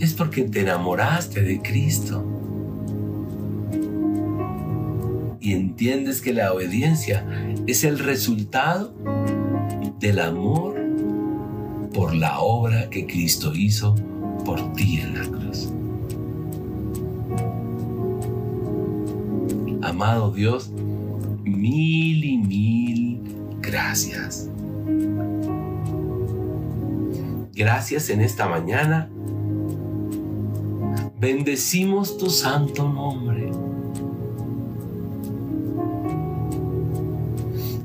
es 0.00 0.14
porque 0.14 0.44
te 0.44 0.60
enamoraste 0.60 1.42
de 1.42 1.60
Cristo. 1.60 2.24
Y 5.40 5.52
entiendes 5.52 6.20
que 6.20 6.32
la 6.32 6.52
obediencia 6.52 7.24
es 7.66 7.84
el 7.84 7.98
resultado 7.98 8.94
del 9.98 10.18
amor 10.20 10.76
por 11.92 12.14
la 12.14 12.40
obra 12.40 12.90
que 12.90 13.06
Cristo 13.06 13.54
hizo 13.54 13.94
por 14.44 14.72
ti 14.72 15.00
en 15.00 15.14
la 15.14 15.24
cruz. 15.24 15.72
Amado 19.82 20.32
Dios, 20.32 20.70
mil 21.44 22.24
y 22.24 22.38
mil 22.38 23.20
gracias. 23.60 24.48
Gracias 27.54 28.10
en 28.10 28.20
esta 28.20 28.48
mañana. 28.48 29.10
Bendecimos 31.20 32.16
tu 32.16 32.30
santo 32.30 32.88
nombre. 32.88 33.50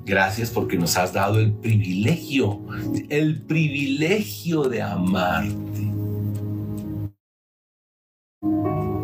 Gracias 0.06 0.52
porque 0.52 0.78
nos 0.78 0.96
has 0.98 1.14
dado 1.14 1.40
el 1.40 1.52
privilegio, 1.52 2.62
el 3.10 3.42
privilegio 3.42 4.64
de 4.66 4.84
amarte. 4.84 5.92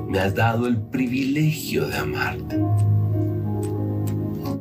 Me 0.08 0.20
has 0.20 0.36
dado 0.36 0.68
el 0.68 0.78
privilegio 0.78 1.88
de 1.88 1.98
amarte. 1.98 2.60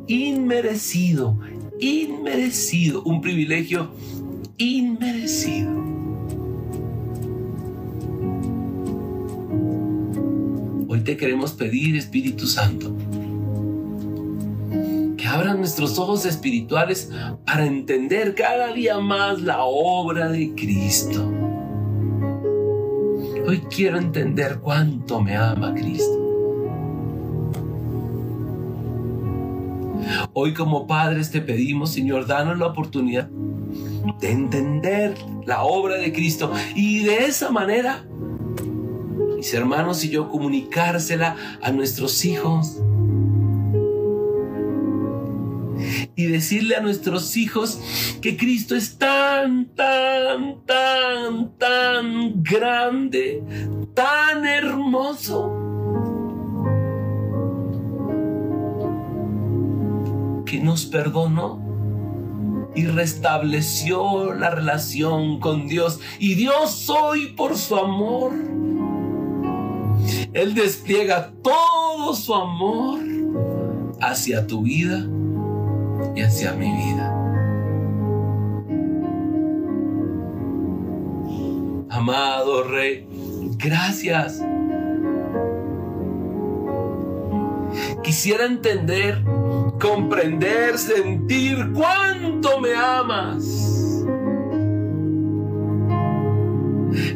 Inmerecido, 0.07 1.37
inmerecido, 1.79 3.03
un 3.03 3.21
privilegio 3.21 3.91
inmerecido. 4.57 5.98
Te 11.03 11.17
queremos 11.17 11.53
pedir, 11.53 11.95
Espíritu 11.95 12.45
Santo, 12.45 12.95
que 15.17 15.27
abran 15.27 15.57
nuestros 15.57 15.97
ojos 15.97 16.25
espirituales 16.25 17.11
para 17.45 17.65
entender 17.65 18.35
cada 18.35 18.73
día 18.73 18.99
más 18.99 19.41
la 19.41 19.63
obra 19.63 20.29
de 20.29 20.53
Cristo. 20.53 21.27
Hoy 23.47 23.61
quiero 23.73 23.97
entender 23.97 24.59
cuánto 24.59 25.21
me 25.21 25.35
ama 25.35 25.73
Cristo. 25.73 26.19
Hoy 30.33 30.53
como 30.53 30.85
padres 30.85 31.31
te 31.31 31.41
pedimos, 31.41 31.91
Señor, 31.91 32.27
danos 32.27 32.59
la 32.59 32.67
oportunidad 32.67 33.27
de 34.19 34.31
entender 34.31 35.15
la 35.45 35.63
obra 35.63 35.95
de 35.95 36.11
Cristo 36.13 36.51
y 36.75 37.03
de 37.03 37.25
esa 37.25 37.49
manera, 37.51 38.05
mis 39.39 39.53
hermanos 39.53 40.03
y 40.03 40.09
yo, 40.09 40.27
comunicársela 40.27 41.37
a 41.61 41.71
nuestros 41.71 42.25
hijos. 42.25 42.77
Y 46.17 46.25
decirle 46.25 46.75
a 46.75 46.81
nuestros 46.81 47.37
hijos 47.37 47.79
que 48.21 48.35
Cristo 48.35 48.75
es 48.75 48.97
tan, 48.97 49.67
tan, 49.67 50.65
tan, 50.65 51.57
tan 51.57 52.43
grande, 52.43 53.41
tan 53.93 54.45
hermoso 54.45 55.53
que 60.45 60.59
nos 60.59 60.85
perdonó 60.85 61.69
y 62.75 62.85
restableció 62.85 64.33
la 64.33 64.49
relación 64.49 65.39
con 65.39 65.69
Dios. 65.69 66.01
Y 66.19 66.35
Dios 66.35 66.89
hoy 66.89 67.27
por 67.27 67.57
su 67.57 67.77
amor, 67.77 68.33
Él 70.33 70.53
despliega 70.53 71.31
todo 71.41 72.13
su 72.13 72.33
amor 72.33 72.99
hacia 74.01 74.45
tu 74.47 74.63
vida 74.63 75.05
y 76.15 76.21
hacia 76.21 76.53
mi 76.53 76.71
vida. 76.71 77.15
Amado 81.89 82.63
Rey, 82.63 83.07
gracias. 83.57 84.41
Quisiera 88.03 88.45
entender 88.45 89.23
comprender, 89.79 90.77
sentir 90.77 91.71
cuánto 91.73 92.59
me 92.59 92.75
amas. 92.75 93.78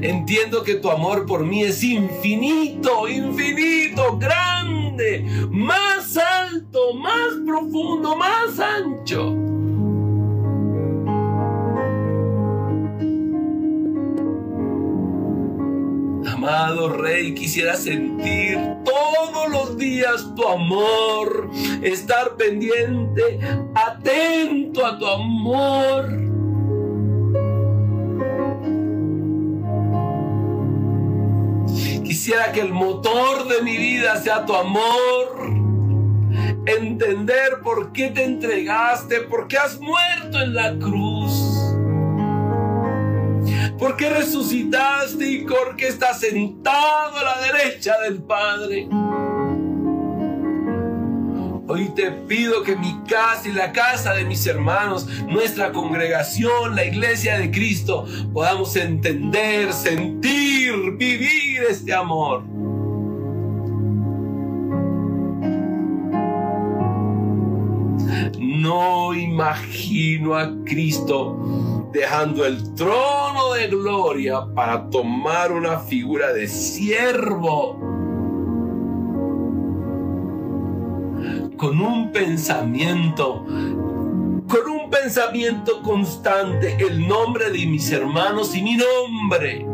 Entiendo 0.03 0.63
que 0.63 0.75
tu 0.75 0.91
amor 0.91 1.25
por 1.25 1.45
mí 1.45 1.63
es 1.63 1.81
infinito, 1.81 3.07
infinito, 3.07 4.17
grande, 4.17 5.25
más 5.49 6.17
alto, 6.17 6.93
más 6.93 7.29
profundo, 7.45 8.13
más 8.17 8.59
ancho. 8.59 9.29
Amado 16.33 16.89
Rey, 16.89 17.33
quisiera 17.33 17.77
sentir 17.77 18.59
todos 18.83 19.49
los 19.49 19.77
días 19.77 20.35
tu 20.35 20.45
amor, 20.45 21.49
estar 21.81 22.35
pendiente, 22.35 23.39
atento 23.73 24.85
a 24.85 24.99
tu 24.99 25.07
amor. 25.07 26.32
Quisiera 32.23 32.53
que 32.53 32.61
el 32.61 32.71
motor 32.71 33.49
de 33.49 33.61
mi 33.63 33.75
vida 33.75 34.15
sea 34.15 34.45
tu 34.45 34.55
amor. 34.55 35.43
Entender 36.65 37.59
por 37.61 37.91
qué 37.91 38.11
te 38.11 38.23
entregaste, 38.23 39.19
por 39.23 39.49
qué 39.49 39.57
has 39.57 39.77
muerto 39.81 40.39
en 40.39 40.53
la 40.53 40.73
cruz 40.79 41.33
¿Por 43.77 43.97
qué 43.97 44.09
resucitaste 44.09 45.27
y 45.27 45.39
por 45.39 45.75
qué 45.75 45.89
estás 45.89 46.21
sentado 46.21 47.17
a 47.17 47.23
la 47.23 47.41
derecha 47.41 47.99
del 47.99 48.23
Padre? 48.23 48.87
Hoy 51.65 51.89
te 51.95 52.11
pido 52.11 52.61
que 52.63 52.75
mi 52.75 52.93
casa 53.07 53.47
y 53.47 53.53
la 53.53 53.71
casa 53.71 54.13
de 54.13 54.25
mis 54.25 54.45
hermanos, 54.47 55.07
nuestra 55.29 55.71
congregación, 55.71 56.75
la 56.75 56.83
iglesia 56.83 57.39
de 57.39 57.51
Cristo, 57.51 58.05
podamos 58.33 58.75
entender, 58.75 59.71
sentir, 59.71 60.73
vivir 60.97 61.63
este 61.69 61.93
amor. 61.93 62.43
No 68.37 69.13
imagino 69.13 70.35
a 70.35 70.51
Cristo 70.65 71.89
dejando 71.93 72.45
el 72.45 72.73
trono 72.73 73.53
de 73.53 73.67
gloria 73.67 74.45
para 74.53 74.89
tomar 74.89 75.53
una 75.53 75.79
figura 75.79 76.33
de 76.33 76.45
siervo 76.47 77.92
con 81.63 81.79
un 81.79 82.11
pensamiento, 82.11 83.45
con 83.45 84.69
un 84.69 84.89
pensamiento 84.89 85.81
constante, 85.81 86.75
el 86.77 87.07
nombre 87.07 87.51
de 87.51 87.65
mis 87.65 87.89
hermanos 87.89 88.53
y 88.53 88.61
mi 88.61 88.75
nombre. 88.75 89.65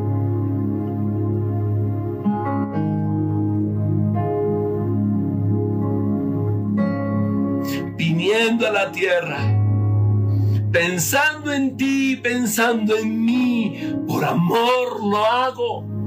Viniendo 7.98 8.68
a 8.68 8.72
la 8.72 8.92
tierra, 8.92 9.40
pensando 10.72 11.52
en 11.52 11.76
ti, 11.76 12.18
pensando 12.18 12.96
en 12.98 13.26
mí, 13.26 13.96
por 14.08 14.24
amor 14.24 15.04
lo 15.04 15.26
hago. 15.26 15.99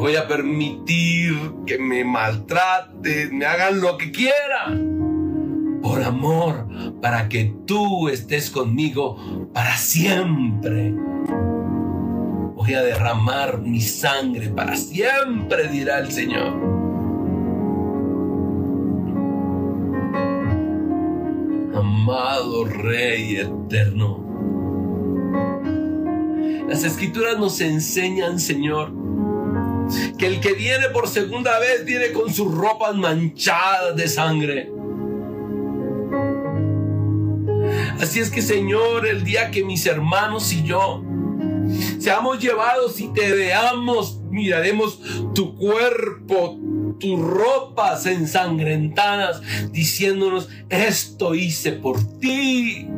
Voy 0.00 0.16
a 0.16 0.26
permitir 0.26 1.34
que 1.66 1.78
me 1.78 2.04
maltraten, 2.04 3.36
me 3.36 3.44
hagan 3.44 3.82
lo 3.82 3.98
que 3.98 4.10
quieran. 4.10 5.78
Por 5.82 6.02
amor, 6.02 6.66
para 7.02 7.28
que 7.28 7.54
tú 7.66 8.08
estés 8.08 8.50
conmigo 8.50 9.50
para 9.52 9.76
siempre. 9.76 10.94
Voy 12.54 12.72
a 12.72 12.82
derramar 12.82 13.60
mi 13.60 13.82
sangre 13.82 14.48
para 14.48 14.74
siempre, 14.74 15.68
dirá 15.68 15.98
el 15.98 16.10
Señor. 16.10 16.54
Amado 21.74 22.64
Rey 22.64 23.36
eterno. 23.36 24.30
Las 26.70 26.84
escrituras 26.84 27.38
nos 27.38 27.60
enseñan, 27.60 28.38
Señor, 28.38 28.99
que 30.18 30.26
el 30.26 30.40
que 30.40 30.52
viene 30.52 30.88
por 30.90 31.08
segunda 31.08 31.58
vez 31.58 31.84
viene 31.84 32.12
con 32.12 32.32
sus 32.32 32.52
ropas 32.52 32.94
manchadas 32.96 33.96
de 33.96 34.08
sangre. 34.08 34.70
Así 38.00 38.20
es 38.20 38.30
que 38.30 38.42
Señor, 38.42 39.06
el 39.06 39.24
día 39.24 39.50
que 39.50 39.64
mis 39.64 39.86
hermanos 39.86 40.52
y 40.52 40.64
yo 40.64 41.04
seamos 41.98 42.40
llevados 42.40 43.00
y 43.00 43.12
te 43.12 43.32
veamos, 43.32 44.20
miraremos 44.30 45.00
tu 45.34 45.54
cuerpo, 45.56 46.58
tus 46.98 47.20
ropas 47.20 48.06
ensangrentadas, 48.06 49.42
diciéndonos, 49.70 50.48
esto 50.68 51.34
hice 51.34 51.72
por 51.72 52.18
ti. 52.18 52.88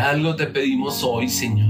Algo 0.00 0.34
te 0.34 0.46
pedimos 0.46 1.04
hoy, 1.04 1.28
Señor, 1.28 1.68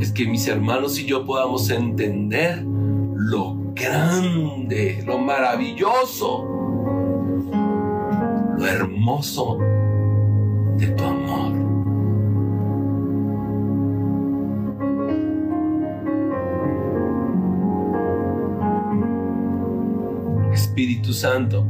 es 0.00 0.10
que 0.10 0.26
mis 0.26 0.48
hermanos 0.48 0.98
y 0.98 1.04
yo 1.04 1.24
podamos 1.26 1.68
entender 1.70 2.62
lo 2.62 3.56
grande, 3.74 5.02
lo 5.06 5.18
maravilloso, 5.18 6.46
lo 8.56 8.66
hermoso 8.66 9.58
de 10.78 10.86
tu 10.88 11.04
amor. 11.04 11.60
Espíritu 20.52 21.12
Santo, 21.12 21.66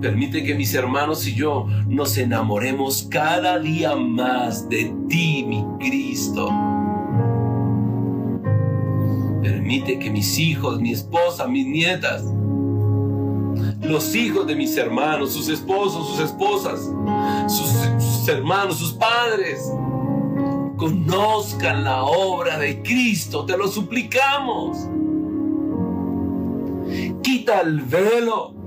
Permite 0.00 0.42
que 0.42 0.54
mis 0.54 0.72
hermanos 0.74 1.26
y 1.26 1.34
yo 1.34 1.66
nos 1.86 2.16
enamoremos 2.16 3.06
cada 3.10 3.58
día 3.58 3.94
más 3.96 4.66
de 4.70 4.94
ti, 5.08 5.44
mi 5.46 5.62
Cristo. 5.78 6.48
Permite 9.42 9.98
que 9.98 10.10
mis 10.10 10.38
hijos, 10.38 10.80
mi 10.80 10.92
esposa, 10.92 11.46
mis 11.46 11.66
nietas, 11.66 12.24
los 13.82 14.14
hijos 14.14 14.46
de 14.46 14.54
mis 14.54 14.74
hermanos, 14.78 15.32
sus 15.32 15.48
esposos, 15.50 16.08
sus 16.08 16.20
esposas, 16.20 16.90
sus, 17.48 18.26
hermanos, 18.26 18.78
sus 18.78 18.94
padres, 18.94 19.70
conozcan 20.76 21.84
la 21.84 22.04
obra 22.04 22.58
de 22.58 22.80
Cristo, 22.82 23.44
te 23.44 23.56
lo 23.56 23.68
suplicamos. 23.68 24.78
Quita 27.22 27.60
el 27.60 27.82
velo 27.82 28.59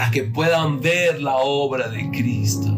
para 0.00 0.12
que 0.12 0.22
puedan 0.22 0.80
ver 0.80 1.20
la 1.20 1.36
obra 1.36 1.86
de 1.88 2.10
Cristo. 2.10 2.68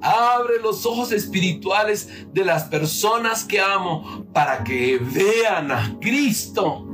Abre 0.00 0.62
los 0.62 0.86
ojos 0.86 1.12
espirituales 1.12 2.08
de 2.32 2.42
las 2.42 2.64
personas 2.64 3.44
que 3.44 3.60
amo 3.60 4.24
para 4.32 4.64
que 4.64 4.98
vean 4.98 5.70
a 5.70 5.98
Cristo. 6.00 6.86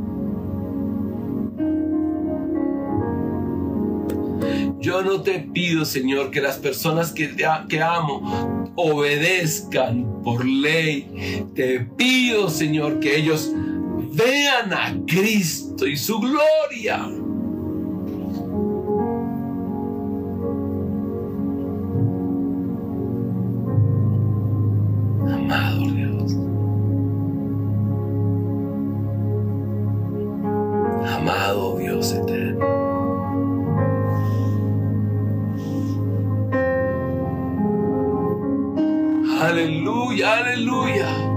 Yo 4.81 5.02
no 5.02 5.22
te 5.22 5.38
pido, 5.38 5.85
Señor, 5.85 6.33
que 6.33 6.40
las 6.40 6.57
personas 6.57 7.12
que, 7.12 7.37
que 7.68 7.81
amo 7.81 8.72
obedezcan 8.74 10.20
por 10.24 10.44
ley. 10.44 11.46
Te 11.55 11.78
pido, 11.78 12.50
Señor, 12.50 12.98
que 12.98 13.16
ellos 13.16 13.52
vean 14.12 14.72
a 14.72 14.94
Cristo 15.07 15.87
y 15.87 15.96
su 15.96 16.18
gloria. 16.20 17.05
Amado 25.33 25.81
Dios. 25.92 26.33
Amado 31.16 31.79
Dios 31.79 32.12
eterno. 32.12 32.83
Aleluya, 39.40 40.38
aleluya. 40.38 41.32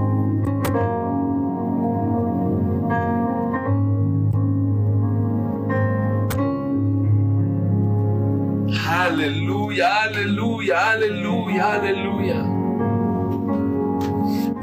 Aleluya, 11.60 11.74
aleluya. 11.74 12.42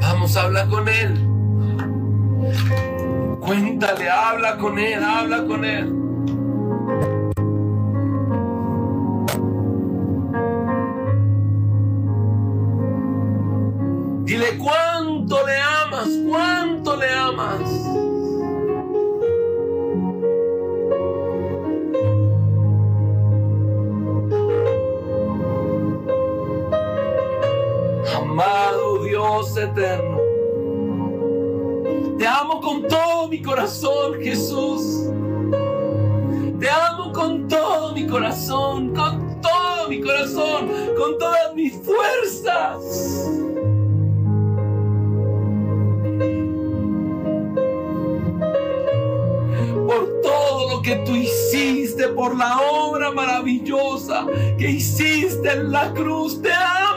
Vamos, 0.00 0.36
habla 0.36 0.66
con 0.66 0.88
Él. 0.88 1.28
Cuéntale, 3.40 4.08
habla 4.10 4.56
con 4.58 4.78
Él, 4.78 5.02
habla 5.02 5.44
con 5.44 5.64
Él. 5.64 6.03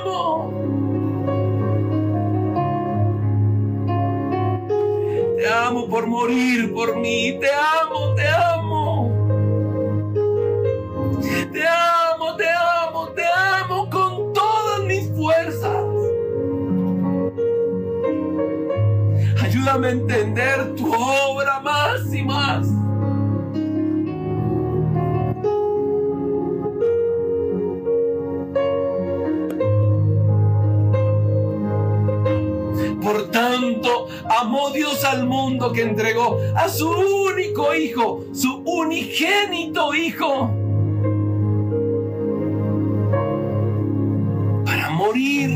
Amo. 0.07 0.53
Te 5.37 5.47
amo 5.47 5.87
por 5.87 6.07
morir 6.07 6.73
por 6.73 6.95
mí. 6.97 7.37
Te 7.39 7.49
amo, 7.51 8.15
te 8.15 8.27
amo. 8.27 9.11
Te 11.51 11.67
amo, 11.67 12.35
te 12.35 12.49
amo, 12.49 13.07
te 13.09 13.23
amo 13.25 13.89
con 13.89 14.33
todas 14.33 14.83
mis 14.83 15.09
fuerzas. 15.15 15.85
Ayúdame 19.43 19.87
a 19.87 19.91
entender 19.91 20.75
tu 20.75 20.93
obra 20.93 21.59
amó 34.29 34.69
Dios 34.71 35.03
al 35.03 35.25
mundo 35.25 35.71
que 35.71 35.81
entregó 35.81 36.37
a 36.55 36.69
su 36.69 36.89
único 36.89 37.73
hijo, 37.75 38.23
su 38.33 38.61
unigénito 38.65 39.93
hijo, 39.93 40.51
para 44.65 44.89
morir. 44.89 45.55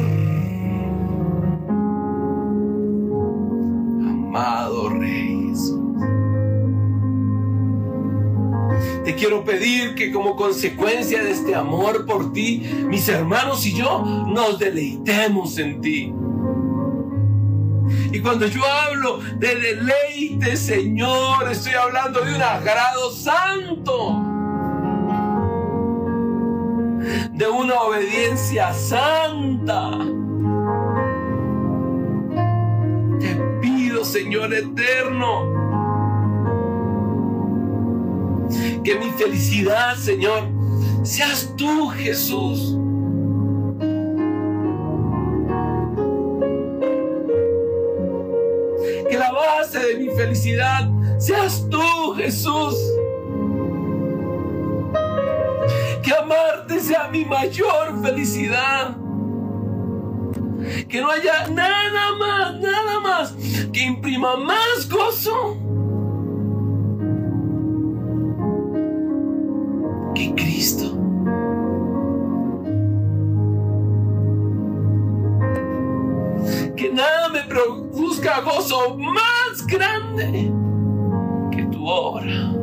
Amado 4.01 4.89
Rey 4.89 5.47
Jesús. 5.49 5.79
Te 9.03 9.15
quiero 9.15 9.43
pedir 9.43 9.95
que 9.95 10.11
como 10.11 10.35
consecuencia 10.35 11.23
de 11.23 11.31
este 11.31 11.55
amor 11.55 12.05
por 12.05 12.31
ti, 12.33 12.63
mis 12.87 13.09
hermanos 13.09 13.65
y 13.65 13.73
yo 13.73 14.03
nos 14.27 14.59
deleitemos 14.59 15.57
en 15.57 15.81
ti. 15.81 16.13
Y 18.11 18.19
cuando 18.19 18.45
yo 18.45 18.61
hablo 18.65 19.19
de 19.37 19.55
deleite, 19.55 20.57
Señor, 20.57 21.49
estoy 21.49 21.73
hablando 21.73 22.19
de 22.21 22.35
un 22.35 22.41
agrado 22.41 23.11
santo. 23.11 24.27
De 27.31 27.47
una 27.47 27.75
obediencia 27.81 28.73
santa. 28.73 29.91
Te 33.19 33.35
pido, 33.61 34.03
Señor 34.03 34.53
eterno, 34.53 35.61
que 38.83 38.95
mi 38.95 39.09
felicidad, 39.11 39.95
Señor, 39.95 40.49
seas 41.03 41.53
tú, 41.55 41.87
Jesús. 41.89 42.77
Felicidad 50.21 50.87
seas 51.17 51.65
tú, 51.69 52.13
Jesús. 52.15 52.75
Que 56.03 56.13
amarte 56.13 56.79
sea 56.79 57.07
mi 57.07 57.25
mayor 57.25 58.01
felicidad. 58.03 58.97
Que 60.87 61.01
no 61.01 61.09
haya 61.09 61.47
nada 61.47 62.11
más, 62.19 62.59
nada 62.59 62.99
más 62.99 63.35
que 63.73 63.81
imprima 63.83 64.35
más 64.37 64.87
gozo 64.89 65.57
que 70.13 70.35
Cristo. 70.35 70.97
Que 76.77 76.91
nada 76.91 77.29
me 77.29 77.41
produzca 77.43 78.41
gozo 78.41 78.97
más 78.97 79.30
grande 79.71 80.51
que 81.51 81.63
tu 81.71 81.87
obra. 81.87 82.53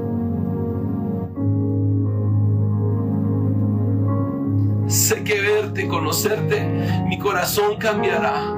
Sé 4.86 5.24
que 5.24 5.40
verte, 5.40 5.88
conocerte, 5.88 7.04
mi 7.06 7.18
corazón 7.18 7.76
cambiará. 7.78 8.54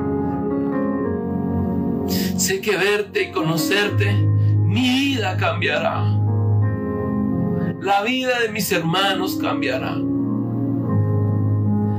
Sé 2.37 2.61
que 2.61 2.77
verte 2.77 3.25
y 3.25 3.31
conocerte, 3.31 4.13
mi 4.13 4.89
vida 4.89 5.37
cambiará. 5.37 6.05
La 7.81 8.03
vida 8.03 8.41
de 8.41 8.49
mis 8.51 8.71
hermanos 8.73 9.37
cambiará. 9.37 9.97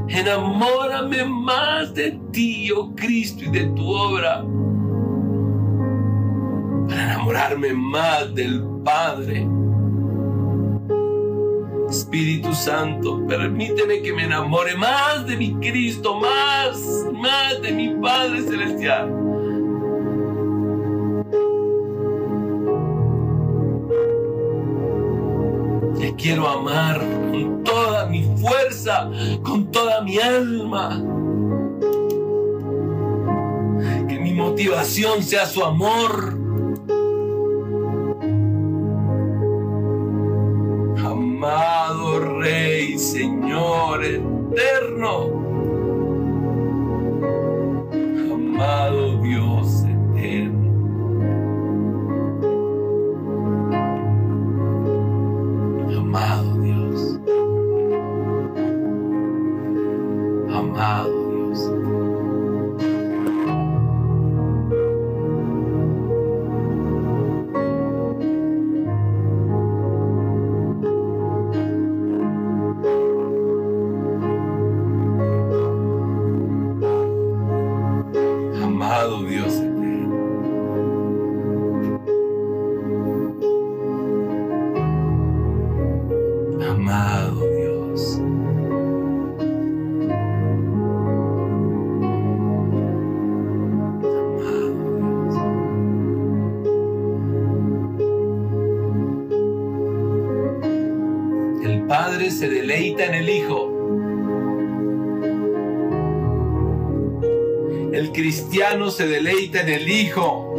Enamórame 0.07 1.23
más 1.25 1.93
de 1.93 2.19
ti, 2.31 2.69
oh 2.71 2.93
Cristo, 2.95 3.45
y 3.45 3.49
de 3.49 3.65
tu 3.67 3.89
obra. 3.89 4.43
Enamorarme 7.01 7.73
más 7.73 8.33
del 8.35 8.63
Padre. 8.83 9.47
Espíritu 11.89 12.53
Santo, 12.53 13.25
permíteme 13.27 14.01
que 14.01 14.13
me 14.13 14.25
enamore 14.25 14.75
más 14.75 15.25
de 15.25 15.35
mi 15.35 15.55
Cristo, 15.55 16.19
más, 16.19 16.79
más 17.11 17.59
de 17.61 17.71
mi 17.71 17.95
Padre 17.95 18.43
Celestial. 18.43 19.09
Te 25.97 26.15
quiero 26.15 26.47
amar 26.47 26.99
con 27.31 27.63
toda 27.63 28.05
mi 28.05 28.23
fuerza, 28.37 29.09
con 29.41 29.71
toda 29.71 30.01
mi 30.01 30.19
alma. 30.19 31.03
Que 34.07 34.19
mi 34.19 34.33
motivación 34.33 35.23
sea 35.23 35.47
su 35.47 35.63
amor. 35.63 36.40
Eterno. 44.51 45.50
Se 102.41 102.49
deleita 102.49 103.05
en 103.05 103.13
el 103.13 103.29
Hijo. 103.29 103.69
El 107.93 108.11
cristiano 108.11 108.89
se 108.89 109.05
deleita 109.05 109.61
en 109.61 109.69
el 109.69 109.87
Hijo. 109.87 110.55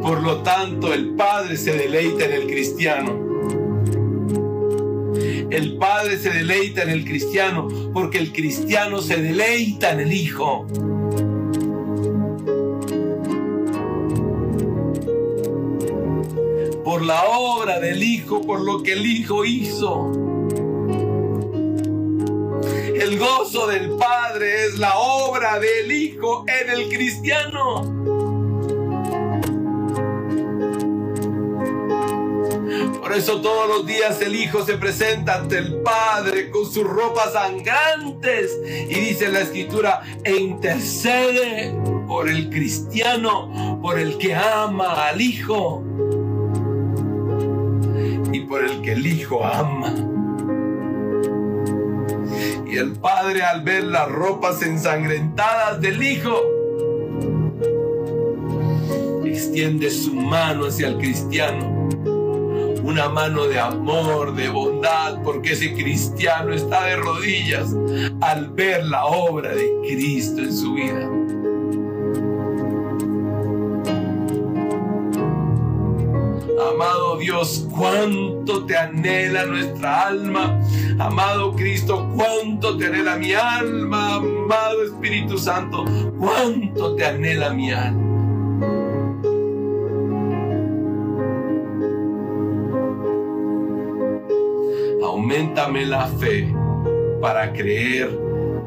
Por 0.00 0.22
lo 0.22 0.38
tanto, 0.42 0.94
el 0.94 1.10
Padre 1.10 1.58
se 1.58 1.74
deleita 1.74 2.24
en 2.24 2.32
el 2.32 2.46
cristiano. 2.46 3.28
El 5.50 5.76
Padre 5.76 6.16
se 6.16 6.30
deleita 6.30 6.84
en 6.84 6.88
el 6.88 7.04
cristiano 7.04 7.68
porque 7.92 8.16
el 8.16 8.32
cristiano 8.32 9.02
se 9.02 9.18
deleita 9.18 9.92
en 9.92 10.00
el 10.00 10.12
Hijo. 10.14 10.66
La 17.08 17.24
obra 17.24 17.80
del 17.80 18.02
Hijo, 18.02 18.42
por 18.42 18.60
lo 18.60 18.82
que 18.82 18.92
el 18.92 19.06
Hijo 19.06 19.42
hizo. 19.42 20.12
El 22.94 23.18
gozo 23.18 23.66
del 23.66 23.92
Padre 23.92 24.66
es 24.66 24.78
la 24.78 24.94
obra 24.98 25.58
del 25.58 25.90
Hijo 25.90 26.44
en 26.46 26.68
el 26.68 26.88
cristiano. 26.90 27.82
Por 33.00 33.14
eso 33.14 33.40
todos 33.40 33.68
los 33.68 33.86
días 33.86 34.20
el 34.20 34.34
Hijo 34.34 34.62
se 34.66 34.76
presenta 34.76 35.36
ante 35.36 35.56
el 35.56 35.76
Padre 35.76 36.50
con 36.50 36.70
sus 36.70 36.84
ropas 36.84 37.32
sangrantes 37.32 38.54
y 38.64 38.94
dice 38.94 39.30
la 39.30 39.40
Escritura, 39.40 40.02
e 40.24 40.36
intercede 40.36 41.74
por 42.06 42.28
el 42.28 42.50
cristiano, 42.50 43.80
por 43.80 43.98
el 43.98 44.18
que 44.18 44.34
ama 44.34 45.08
al 45.08 45.22
Hijo 45.22 45.87
y 48.32 48.40
por 48.40 48.64
el 48.64 48.82
que 48.82 48.92
el 48.92 49.06
Hijo 49.06 49.44
ama. 49.44 49.94
Y 52.66 52.76
el 52.76 52.92
Padre 52.92 53.42
al 53.42 53.62
ver 53.62 53.84
las 53.84 54.10
ropas 54.10 54.62
ensangrentadas 54.62 55.80
del 55.80 56.02
Hijo, 56.02 56.36
extiende 59.24 59.90
su 59.90 60.14
mano 60.14 60.66
hacia 60.66 60.88
el 60.88 60.98
cristiano. 60.98 61.78
Una 62.82 63.08
mano 63.08 63.44
de 63.44 63.58
amor, 63.58 64.34
de 64.34 64.48
bondad, 64.48 65.22
porque 65.22 65.52
ese 65.52 65.74
cristiano 65.74 66.52
está 66.52 66.84
de 66.84 66.96
rodillas 66.96 67.74
al 68.20 68.50
ver 68.50 68.84
la 68.86 69.04
obra 69.06 69.54
de 69.54 69.70
Cristo 69.86 70.40
en 70.40 70.54
su 70.54 70.74
vida. 70.74 71.17
Cuánto 77.70 78.64
te 78.66 78.76
anhela 78.76 79.46
nuestra 79.46 80.08
alma. 80.08 80.60
Amado 80.98 81.54
Cristo, 81.54 82.10
cuánto 82.16 82.76
te 82.76 82.86
anhela 82.86 83.16
mi 83.16 83.32
alma. 83.32 84.16
Amado 84.16 84.82
Espíritu 84.82 85.38
Santo, 85.38 85.84
cuánto 86.18 86.96
te 86.96 87.04
anhela 87.06 87.50
mi 87.50 87.70
alma. 87.70 88.08
Aumentame 95.04 95.86
la 95.86 96.08
fe 96.08 96.52
para 97.20 97.52
creer 97.52 98.18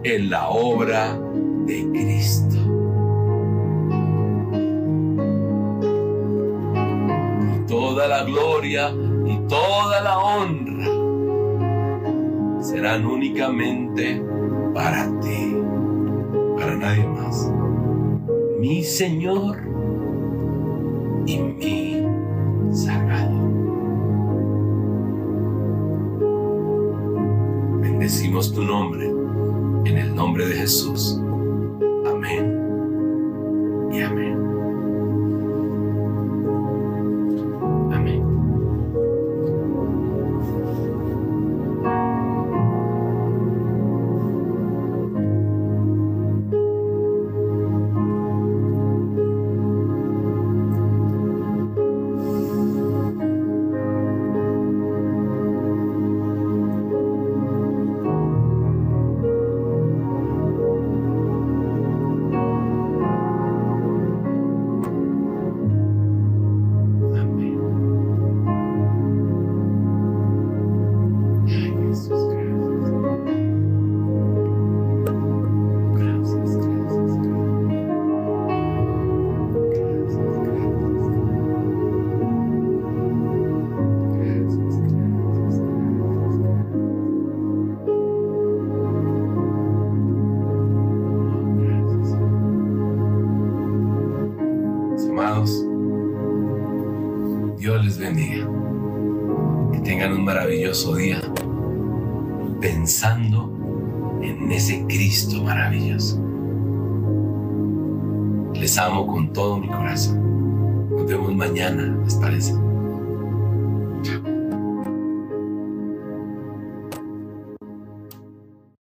en 0.03 0.29
la 0.29 0.49
obra 0.49 1.19
de 1.65 1.89
Cristo. 1.91 2.60
Gloria 8.23 8.93
y 9.25 9.37
toda 9.47 10.01
la 10.01 10.17
honra 10.17 10.85
serán 12.61 13.05
únicamente 13.05 14.23
para 14.73 15.07
ti, 15.19 15.55
para 16.57 16.75
nadie 16.75 17.07
más. 17.07 17.51
Mi 18.59 18.83
Señor 18.83 19.57
y 21.25 21.37
mi 21.39 22.05
Salvador. 22.71 23.41
Bendecimos 27.81 28.53
tu 28.53 28.63
nombre 28.63 29.07
en 29.85 29.97
el 29.97 30.15
nombre 30.15 30.45
de 30.45 30.55
Jesús. 30.55 31.19